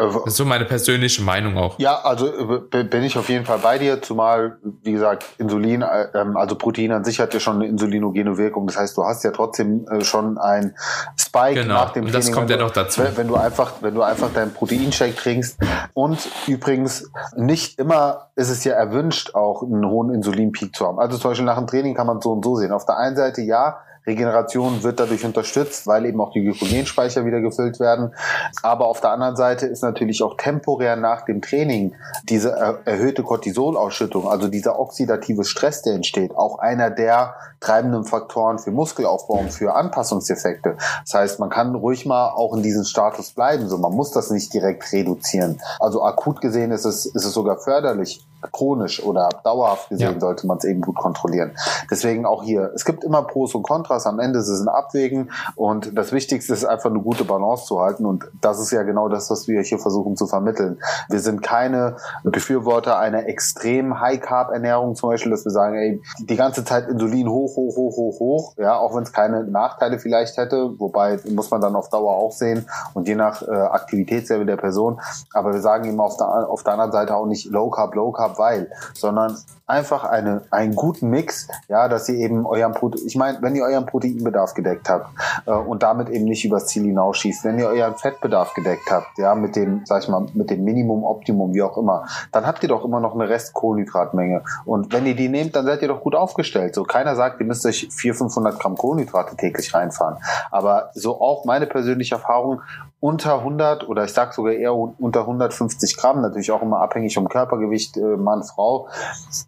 Äh, 0.00 0.12
das 0.12 0.26
ist 0.26 0.36
so 0.36 0.44
meine 0.44 0.64
persönliche 0.64 1.22
Meinung 1.22 1.56
auch. 1.56 1.78
Ja, 1.78 2.00
also 2.02 2.26
äh, 2.72 2.84
bin 2.84 3.02
ich 3.02 3.16
auf 3.18 3.28
jeden 3.28 3.44
Fall 3.44 3.58
bei 3.58 3.78
dir, 3.78 4.00
zumal, 4.02 4.58
wie 4.82 4.92
gesagt, 4.92 5.24
Insulin, 5.38 5.82
äh, 5.82 6.08
ähm, 6.14 6.36
also 6.36 6.56
Protein 6.56 6.92
an 6.92 7.04
sich 7.04 7.20
hat 7.20 7.34
ja 7.34 7.40
schon 7.40 7.56
eine 7.56 7.66
insulinogene 7.66 8.36
Wirkung. 8.38 8.66
Das 8.66 8.76
heißt, 8.78 8.96
du 8.96 9.04
hast 9.04 9.24
ja 9.24 9.30
trotzdem 9.30 9.86
schon 10.02 10.38
ein 10.38 10.74
Spike 11.16 11.62
genau. 11.62 11.74
nach 11.74 11.92
dem 11.92 12.04
Training. 12.04 12.12
Das 12.12 12.32
kommt 12.32 12.50
ja 12.50 12.56
noch 12.56 12.70
dazu. 12.70 13.02
Wenn, 13.02 13.16
wenn 13.16 13.28
du 13.28 13.36
einfach, 13.36 13.74
wenn 13.80 13.94
du 13.94 14.02
einfach 14.02 14.32
deinen 14.32 14.52
Proteinshake 14.52 15.14
trinkst 15.14 15.58
und 15.94 16.18
übrigens 16.46 17.10
nicht 17.36 17.78
immer 17.78 18.30
ist 18.40 18.48
es 18.48 18.64
ja 18.64 18.72
erwünscht, 18.72 19.34
auch 19.34 19.62
einen 19.62 19.86
hohen 19.86 20.14
Insulinpeak 20.14 20.74
zu 20.74 20.86
haben. 20.86 20.98
Also 20.98 21.18
zum 21.18 21.30
Beispiel 21.30 21.44
nach 21.44 21.58
dem 21.58 21.66
Training 21.66 21.94
kann 21.94 22.06
man 22.06 22.20
so 22.20 22.32
und 22.32 22.44
so 22.44 22.56
sehen. 22.56 22.72
Auf 22.72 22.86
der 22.86 22.96
einen 22.96 23.16
Seite 23.16 23.42
ja, 23.42 23.78
Regeneration 24.06 24.82
wird 24.82 25.00
dadurch 25.00 25.24
unterstützt, 25.24 25.86
weil 25.86 26.06
eben 26.06 26.20
auch 26.20 26.32
die 26.32 26.42
Glykogenspeicher 26.42 27.24
wieder 27.24 27.40
gefüllt 27.40 27.80
werden. 27.80 28.14
Aber 28.62 28.86
auf 28.86 29.00
der 29.00 29.10
anderen 29.10 29.36
Seite 29.36 29.66
ist 29.66 29.82
natürlich 29.82 30.22
auch 30.22 30.36
temporär 30.36 30.96
nach 30.96 31.24
dem 31.24 31.42
Training 31.42 31.94
diese 32.24 32.50
erhöhte 32.84 33.22
Cortisolausschüttung, 33.22 34.28
also 34.28 34.48
dieser 34.48 34.78
oxidative 34.78 35.44
Stress, 35.44 35.82
der 35.82 35.94
entsteht, 35.94 36.36
auch 36.36 36.58
einer 36.58 36.90
der 36.90 37.34
treibenden 37.60 38.04
Faktoren 38.04 38.58
für 38.58 38.70
Muskelaufbau 38.70 39.34
und 39.34 39.52
für 39.52 39.74
Anpassungseffekte. 39.74 40.76
Das 41.04 41.14
heißt, 41.14 41.40
man 41.40 41.50
kann 41.50 41.74
ruhig 41.74 42.06
mal 42.06 42.30
auch 42.30 42.54
in 42.54 42.62
diesem 42.62 42.84
Status 42.84 43.32
bleiben. 43.32 43.68
So, 43.68 43.78
man 43.78 43.92
muss 43.92 44.10
das 44.10 44.30
nicht 44.30 44.52
direkt 44.54 44.90
reduzieren. 44.92 45.60
Also 45.78 46.02
akut 46.02 46.40
gesehen 46.40 46.70
ist 46.70 46.86
es, 46.86 47.06
ist 47.06 47.24
es 47.24 47.32
sogar 47.32 47.58
förderlich, 47.58 48.24
chronisch 48.52 49.02
oder 49.02 49.28
dauerhaft 49.44 49.88
gesehen 49.88 50.14
ja. 50.14 50.20
sollte 50.20 50.46
man 50.46 50.58
es 50.58 50.64
eben 50.64 50.80
gut 50.80 50.96
kontrollieren. 50.96 51.52
Deswegen 51.90 52.26
auch 52.26 52.42
hier, 52.42 52.70
es 52.74 52.84
gibt 52.84 53.04
immer 53.04 53.22
Pros 53.22 53.54
und 53.54 53.62
Kontras, 53.62 54.06
am 54.06 54.18
Ende 54.18 54.38
ist 54.38 54.48
es 54.48 54.60
ein 54.60 54.68
Abwägen 54.68 55.30
und 55.56 55.96
das 55.96 56.12
Wichtigste 56.12 56.52
ist 56.52 56.64
einfach 56.64 56.90
eine 56.90 57.00
gute 57.00 57.24
Balance 57.24 57.66
zu 57.66 57.80
halten 57.80 58.06
und 58.06 58.24
das 58.40 58.60
ist 58.60 58.70
ja 58.70 58.82
genau 58.82 59.08
das, 59.08 59.30
was 59.30 59.48
wir 59.48 59.62
hier 59.62 59.78
versuchen 59.78 60.16
zu 60.16 60.26
vermitteln. 60.26 60.78
Wir 61.08 61.20
sind 61.20 61.42
keine 61.42 61.96
Befürworter 62.24 62.98
einer 62.98 63.26
extrem 63.26 64.00
High-Carb-Ernährung 64.00 64.94
zum 64.94 65.10
Beispiel, 65.10 65.30
dass 65.30 65.44
wir 65.44 65.52
sagen, 65.52 65.76
ey, 65.76 66.02
die 66.20 66.36
ganze 66.36 66.64
Zeit 66.64 66.88
Insulin 66.88 67.28
hoch, 67.28 67.56
hoch, 67.56 67.76
hoch, 67.76 67.96
hoch, 67.96 68.20
hoch, 68.20 68.54
ja, 68.56 68.78
auch 68.78 68.94
wenn 68.94 69.02
es 69.02 69.12
keine 69.12 69.44
Nachteile 69.44 69.98
vielleicht 69.98 70.36
hätte, 70.36 70.78
wobei 70.78 71.18
muss 71.30 71.50
man 71.50 71.60
dann 71.60 71.76
auf 71.76 71.88
Dauer 71.88 72.14
auch 72.14 72.32
sehen 72.32 72.66
und 72.94 73.08
je 73.08 73.14
nach 73.14 73.42
äh, 73.42 73.50
Aktivitätslevel 73.50 74.46
der 74.46 74.56
Person, 74.56 75.00
aber 75.32 75.52
wir 75.52 75.60
sagen 75.60 75.84
eben 75.84 76.00
auf 76.00 76.16
der, 76.16 76.48
auf 76.48 76.62
der 76.62 76.74
anderen 76.74 76.92
Seite 76.92 77.14
auch 77.14 77.26
nicht 77.26 77.50
Low 77.50 77.70
Carb, 77.70 77.94
Weil, 78.38 78.70
sondern 78.94 79.36
einfach 79.70 80.04
eine, 80.04 80.42
einen 80.50 80.74
guten 80.74 81.08
Mix, 81.08 81.48
ja, 81.68 81.88
dass 81.88 82.08
ihr 82.08 82.16
eben 82.16 82.44
euren 82.44 82.72
Protein, 82.72 83.02
ich 83.06 83.16
meine, 83.16 83.40
wenn 83.40 83.54
ihr 83.54 83.62
euren 83.62 83.86
Proteinbedarf 83.86 84.54
gedeckt 84.54 84.88
habt 84.88 85.08
äh, 85.46 85.52
und 85.52 85.82
damit 85.82 86.10
eben 86.10 86.24
nicht 86.24 86.44
übers 86.44 86.66
Ziel 86.66 86.84
hinausschießt, 86.84 87.44
wenn 87.44 87.58
ihr 87.58 87.68
euren 87.68 87.94
Fettbedarf 87.94 88.52
gedeckt 88.54 88.90
habt, 88.90 89.16
ja, 89.16 89.34
mit 89.34 89.56
dem, 89.56 89.82
sag 89.84 90.02
ich 90.02 90.08
mal, 90.08 90.26
mit 90.34 90.50
dem 90.50 90.64
Minimum, 90.64 91.04
Optimum, 91.04 91.54
wie 91.54 91.62
auch 91.62 91.78
immer, 91.78 92.06
dann 92.32 92.46
habt 92.46 92.62
ihr 92.62 92.68
doch 92.68 92.84
immer 92.84 93.00
noch 93.00 93.14
eine 93.14 93.28
Restkohlenhydratmenge. 93.28 94.42
Und 94.64 94.92
wenn 94.92 95.06
ihr 95.06 95.14
die 95.14 95.28
nehmt, 95.28 95.54
dann 95.54 95.64
seid 95.64 95.82
ihr 95.82 95.88
doch 95.88 96.00
gut 96.00 96.14
aufgestellt. 96.14 96.74
So, 96.74 96.82
keiner 96.82 97.14
sagt, 97.14 97.40
ihr 97.40 97.46
müsst 97.46 97.64
euch 97.64 97.88
400, 97.90 98.20
500 98.20 98.58
Gramm 98.58 98.76
Kohlenhydrate 98.76 99.36
täglich 99.36 99.72
reinfahren. 99.72 100.16
Aber 100.50 100.90
so 100.94 101.20
auch 101.20 101.44
meine 101.44 101.66
persönliche 101.66 102.16
Erfahrung, 102.16 102.62
unter 103.00 103.38
100 103.38 103.88
oder 103.88 104.04
ich 104.04 104.12
sag 104.12 104.34
sogar 104.34 104.52
eher 104.52 104.74
unter 104.74 105.20
150 105.20 105.96
Gramm, 105.96 106.20
natürlich 106.20 106.52
auch 106.52 106.60
immer 106.60 106.80
abhängig 106.80 107.14
vom 107.14 107.28
Körpergewicht, 107.28 107.96
äh, 107.96 108.16
Mann, 108.20 108.42
Frau, 108.42 108.88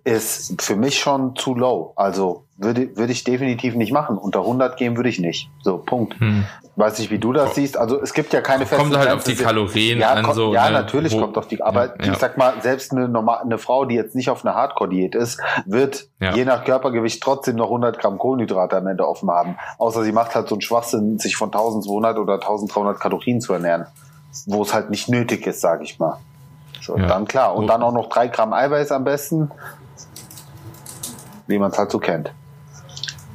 ist 0.04 0.60
für 0.62 0.76
mich 0.76 0.98
schon 0.98 1.36
zu 1.36 1.54
low. 1.54 1.92
Also 1.96 2.44
würde, 2.56 2.96
würde 2.96 3.12
ich 3.12 3.24
definitiv 3.24 3.74
nicht 3.74 3.92
machen. 3.92 4.18
Unter 4.18 4.40
100 4.40 4.76
gehen 4.76 4.96
würde 4.96 5.08
ich 5.08 5.18
nicht. 5.18 5.50
So, 5.62 5.78
Punkt. 5.78 6.18
Hm. 6.20 6.46
Weiß 6.76 6.98
nicht, 6.98 7.10
wie 7.10 7.18
du 7.18 7.34
das 7.34 7.54
siehst. 7.54 7.76
Also 7.76 8.00
es 8.00 8.14
gibt 8.14 8.32
ja 8.32 8.40
keine 8.40 8.64
festen 8.64 8.84
Kommt 8.84 8.96
halt 8.96 9.10
auf 9.10 9.24
die 9.24 9.34
Kalorien 9.34 9.98
ja, 9.98 10.12
an. 10.12 10.32
So, 10.32 10.54
ja, 10.54 10.66
ne, 10.66 10.72
natürlich 10.72 11.12
wo, 11.12 11.20
kommt 11.20 11.36
auf 11.36 11.46
die, 11.46 11.60
aber 11.60 12.02
ja, 12.02 12.12
ich 12.12 12.18
sag 12.18 12.38
mal, 12.38 12.54
selbst 12.62 12.92
eine, 12.92 13.08
normal, 13.08 13.40
eine 13.42 13.58
Frau, 13.58 13.84
die 13.84 13.94
jetzt 13.94 14.14
nicht 14.14 14.30
auf 14.30 14.44
einer 14.44 14.54
Hardcore-Diät 14.54 15.14
ist, 15.14 15.38
wird 15.66 16.08
ja. 16.18 16.34
je 16.34 16.46
nach 16.46 16.64
Körpergewicht 16.64 17.22
trotzdem 17.22 17.56
noch 17.56 17.66
100 17.66 17.98
Gramm 17.98 18.16
Kohlenhydrate 18.16 18.76
am 18.78 18.86
Ende 18.86 19.06
offen 19.06 19.30
haben. 19.30 19.56
Außer 19.76 20.02
sie 20.02 20.12
macht 20.12 20.34
halt 20.34 20.48
so 20.48 20.54
einen 20.54 20.62
Schwachsinn, 20.62 21.18
sich 21.18 21.36
von 21.36 21.48
1200 21.48 22.16
oder 22.18 22.34
1300 22.34 22.98
Kalorien 22.98 23.42
zu 23.42 23.52
ernähren. 23.52 23.86
Wo 24.46 24.62
es 24.62 24.72
halt 24.72 24.88
nicht 24.88 25.10
nötig 25.10 25.46
ist, 25.46 25.60
sage 25.60 25.84
ich 25.84 25.98
mal. 25.98 26.18
So, 26.82 26.96
dann 26.96 27.26
klar. 27.26 27.54
Und 27.54 27.68
dann 27.68 27.82
auch 27.82 27.92
noch 27.92 28.08
drei 28.08 28.28
Gramm 28.28 28.52
Eiweiß 28.52 28.92
am 28.92 29.04
besten. 29.04 29.50
Wie 31.46 31.58
man 31.58 31.70
es 31.70 31.78
halt 31.78 31.90
so 31.90 31.98
kennt. 31.98 32.32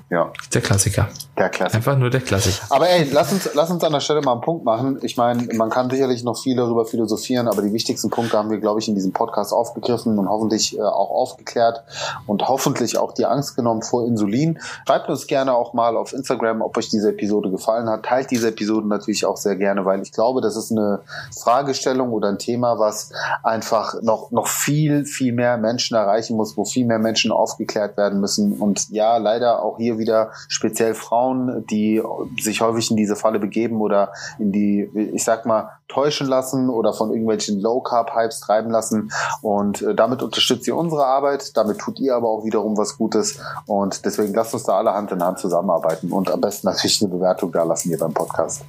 Ja. 0.09 0.31
Der 0.53 0.61
Klassiker. 0.61 1.09
Der 1.37 1.49
Klassiker. 1.49 1.77
Einfach 1.77 1.97
nur 1.99 2.09
der 2.09 2.21
Klassiker. 2.21 2.65
Aber 2.71 2.89
ey, 2.89 3.07
lass 3.11 3.31
uns, 3.31 3.49
lass 3.53 3.69
uns 3.69 3.83
an 3.83 3.91
der 3.91 3.99
Stelle 3.99 4.21
mal 4.21 4.31
einen 4.31 4.41
Punkt 4.41 4.65
machen. 4.65 4.97
Ich 5.03 5.17
meine, 5.17 5.47
man 5.53 5.69
kann 5.69 5.87
sicherlich 5.87 6.23
noch 6.23 6.35
viel 6.35 6.55
darüber 6.55 6.85
philosophieren, 6.85 7.47
aber 7.47 7.61
die 7.61 7.71
wichtigsten 7.73 8.09
Punkte 8.09 8.39
haben 8.39 8.49
wir, 8.49 8.57
glaube 8.57 8.79
ich, 8.79 8.87
in 8.87 8.95
diesem 8.95 9.13
Podcast 9.13 9.53
aufgegriffen 9.53 10.17
und 10.17 10.27
hoffentlich 10.29 10.75
äh, 10.75 10.81
auch 10.81 11.11
aufgeklärt 11.11 11.83
und 12.25 12.47
hoffentlich 12.47 12.97
auch 12.97 13.11
die 13.11 13.27
Angst 13.27 13.55
genommen 13.55 13.83
vor 13.83 14.07
Insulin. 14.07 14.57
Schreibt 14.87 15.09
uns 15.09 15.27
gerne 15.27 15.53
auch 15.53 15.73
mal 15.73 15.95
auf 15.95 16.11
Instagram, 16.11 16.63
ob 16.63 16.75
euch 16.75 16.89
diese 16.89 17.09
Episode 17.09 17.51
gefallen 17.51 17.87
hat. 17.87 18.03
Teilt 18.03 18.31
diese 18.31 18.47
Episode 18.47 18.87
natürlich 18.87 19.23
auch 19.27 19.37
sehr 19.37 19.57
gerne, 19.57 19.85
weil 19.85 20.01
ich 20.01 20.11
glaube, 20.11 20.41
das 20.41 20.55
ist 20.55 20.71
eine 20.71 21.01
Fragestellung 21.39 22.13
oder 22.13 22.29
ein 22.29 22.39
Thema, 22.39 22.79
was 22.79 23.11
einfach 23.43 24.01
noch, 24.01 24.31
noch 24.31 24.47
viel, 24.47 25.05
viel 25.05 25.33
mehr 25.33 25.57
Menschen 25.57 25.95
erreichen 25.95 26.35
muss, 26.35 26.57
wo 26.57 26.65
viel 26.65 26.87
mehr 26.87 26.99
Menschen 26.99 27.31
aufgeklärt 27.31 27.95
werden 27.95 28.19
müssen. 28.19 28.53
Und 28.53 28.89
ja, 28.89 29.17
leider 29.17 29.61
auch 29.61 29.77
hier 29.77 29.99
wieder 29.99 30.31
speziell 30.47 30.95
Frauen, 30.95 31.26
die 31.69 32.01
sich 32.39 32.61
häufig 32.61 32.91
in 32.91 32.97
diese 32.97 33.15
Falle 33.15 33.39
begeben 33.39 33.81
oder 33.81 34.11
in 34.39 34.51
die, 34.51 34.89
ich 35.13 35.23
sag 35.23 35.45
mal, 35.45 35.69
täuschen 35.87 36.27
lassen 36.27 36.69
oder 36.69 36.93
von 36.93 37.09
irgendwelchen 37.09 37.59
Low-Carb-Hypes 37.59 38.41
treiben 38.41 38.69
lassen. 38.69 39.11
Und 39.41 39.81
äh, 39.81 39.95
damit 39.95 40.21
unterstützt 40.21 40.67
ihr 40.67 40.75
unsere 40.75 41.05
Arbeit, 41.05 41.55
damit 41.55 41.79
tut 41.79 41.99
ihr 41.99 42.15
aber 42.15 42.29
auch 42.29 42.43
wiederum 42.43 42.77
was 42.77 42.97
Gutes. 42.97 43.39
Und 43.65 44.05
deswegen 44.05 44.33
lasst 44.33 44.53
uns 44.53 44.63
da 44.63 44.77
alle 44.77 44.93
Hand 44.93 45.11
in 45.11 45.23
Hand 45.23 45.39
zusammenarbeiten 45.39 46.11
und 46.11 46.31
am 46.31 46.41
besten 46.41 46.67
natürlich 46.67 47.01
eine 47.01 47.11
Bewertung 47.11 47.51
da 47.51 47.63
lassen 47.63 47.89
hier 47.89 47.99
beim 47.99 48.13
Podcast. 48.13 48.63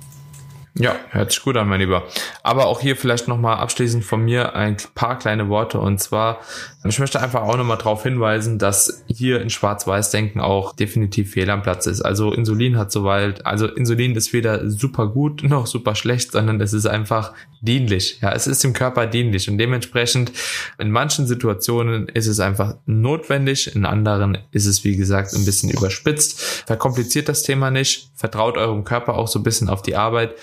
Ja, 0.78 0.94
hört 1.10 1.32
sich 1.32 1.42
gut 1.42 1.56
an, 1.56 1.68
mein 1.68 1.80
Lieber. 1.80 2.04
Aber 2.44 2.66
auch 2.66 2.80
hier 2.80 2.94
vielleicht 2.94 3.26
nochmal 3.26 3.56
abschließend 3.56 4.04
von 4.04 4.24
mir 4.24 4.54
ein 4.54 4.76
paar 4.94 5.18
kleine 5.18 5.48
Worte. 5.48 5.80
Und 5.80 5.98
zwar, 5.98 6.38
ich 6.84 7.00
möchte 7.00 7.20
einfach 7.20 7.42
auch 7.42 7.56
nochmal 7.56 7.78
darauf 7.78 8.04
hinweisen, 8.04 8.60
dass 8.60 9.04
hier 9.08 9.42
in 9.42 9.50
Schwarz-Weiß-Denken 9.50 10.40
auch 10.40 10.76
definitiv 10.76 11.32
Fehl 11.32 11.50
am 11.50 11.62
Platz 11.64 11.86
ist. 11.86 12.02
Also 12.02 12.32
Insulin 12.32 12.78
hat 12.78 12.92
soweit, 12.92 13.44
also 13.44 13.66
Insulin 13.66 14.14
ist 14.14 14.32
weder 14.32 14.70
super 14.70 15.08
gut 15.08 15.42
noch 15.48 15.66
super 15.66 15.96
schlecht, 15.96 16.30
sondern 16.30 16.60
es 16.60 16.72
ist 16.72 16.86
einfach 16.86 17.32
dienlich. 17.60 18.20
Ja, 18.22 18.30
es 18.32 18.46
ist 18.46 18.62
dem 18.62 18.72
Körper 18.72 19.08
dienlich. 19.08 19.50
Und 19.50 19.58
dementsprechend 19.58 20.30
in 20.78 20.92
manchen 20.92 21.26
Situationen 21.26 22.06
ist 22.06 22.28
es 22.28 22.38
einfach 22.38 22.76
notwendig, 22.86 23.74
in 23.74 23.84
anderen 23.84 24.38
ist 24.52 24.66
es, 24.66 24.84
wie 24.84 24.96
gesagt, 24.96 25.34
ein 25.34 25.44
bisschen 25.44 25.70
überspitzt. 25.70 26.40
Verkompliziert 26.66 27.28
das 27.28 27.42
Thema 27.42 27.72
nicht, 27.72 28.12
vertraut 28.14 28.56
eurem 28.56 28.84
Körper 28.84 29.14
auch 29.14 29.26
so 29.26 29.40
ein 29.40 29.42
bisschen 29.42 29.68
auf 29.68 29.82
die 29.82 29.96
Arbeit 29.96 30.36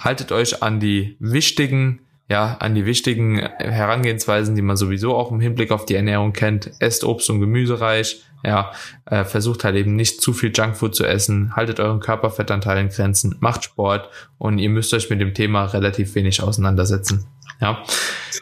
haltet 0.00 0.32
euch 0.32 0.62
an 0.62 0.80
die 0.80 1.16
wichtigen, 1.20 2.00
ja, 2.28 2.56
an 2.58 2.74
die 2.74 2.86
wichtigen 2.86 3.38
Herangehensweisen, 3.58 4.56
die 4.56 4.62
man 4.62 4.76
sowieso 4.76 5.16
auch 5.16 5.30
im 5.30 5.40
Hinblick 5.40 5.70
auf 5.70 5.86
die 5.86 5.94
Ernährung 5.94 6.32
kennt. 6.32 6.72
Esst 6.80 7.04
Obst 7.04 7.30
und 7.30 7.40
Gemüse 7.40 7.80
reich, 7.80 8.24
ja, 8.44 8.72
äh, 9.06 9.24
versucht 9.24 9.64
halt 9.64 9.76
eben 9.76 9.96
nicht 9.96 10.20
zu 10.20 10.32
viel 10.32 10.52
Junkfood 10.54 10.94
zu 10.94 11.04
essen, 11.04 11.54
haltet 11.54 11.78
euren 11.78 12.00
Körperfettanteil 12.00 12.78
in 12.78 12.88
Grenzen, 12.88 13.36
macht 13.40 13.64
Sport 13.64 14.08
und 14.38 14.58
ihr 14.58 14.70
müsst 14.70 14.94
euch 14.94 15.10
mit 15.10 15.20
dem 15.20 15.34
Thema 15.34 15.66
relativ 15.66 16.14
wenig 16.14 16.42
auseinandersetzen. 16.42 17.26
Ja, 17.60 17.82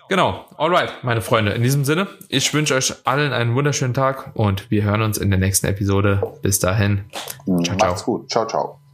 genau. 0.09 0.44
Alright, 0.57 1.03
meine 1.03 1.21
Freunde. 1.21 1.51
In 1.53 1.62
diesem 1.62 1.85
Sinne, 1.85 2.07
ich 2.29 2.55
wünsche 2.55 2.75
euch 2.77 2.94
allen 3.05 3.33
einen 3.33 3.55
wunderschönen 3.55 3.94
Tag 3.94 4.31
und 4.35 4.71
wir 4.71 4.85
hören 4.85 5.03
uns 5.03 5.18
in 5.18 5.31
der 5.31 5.40
nächsten 5.40 5.66
Episode. 5.66 6.35
Bis 6.40 6.61
dahin. 6.61 7.07
Ciao, 7.44 7.62
ciao. 7.62 7.77
Macht's 7.79 8.05
gut. 8.05 8.31
Ciao, 8.31 8.47
ciao. 8.47 8.88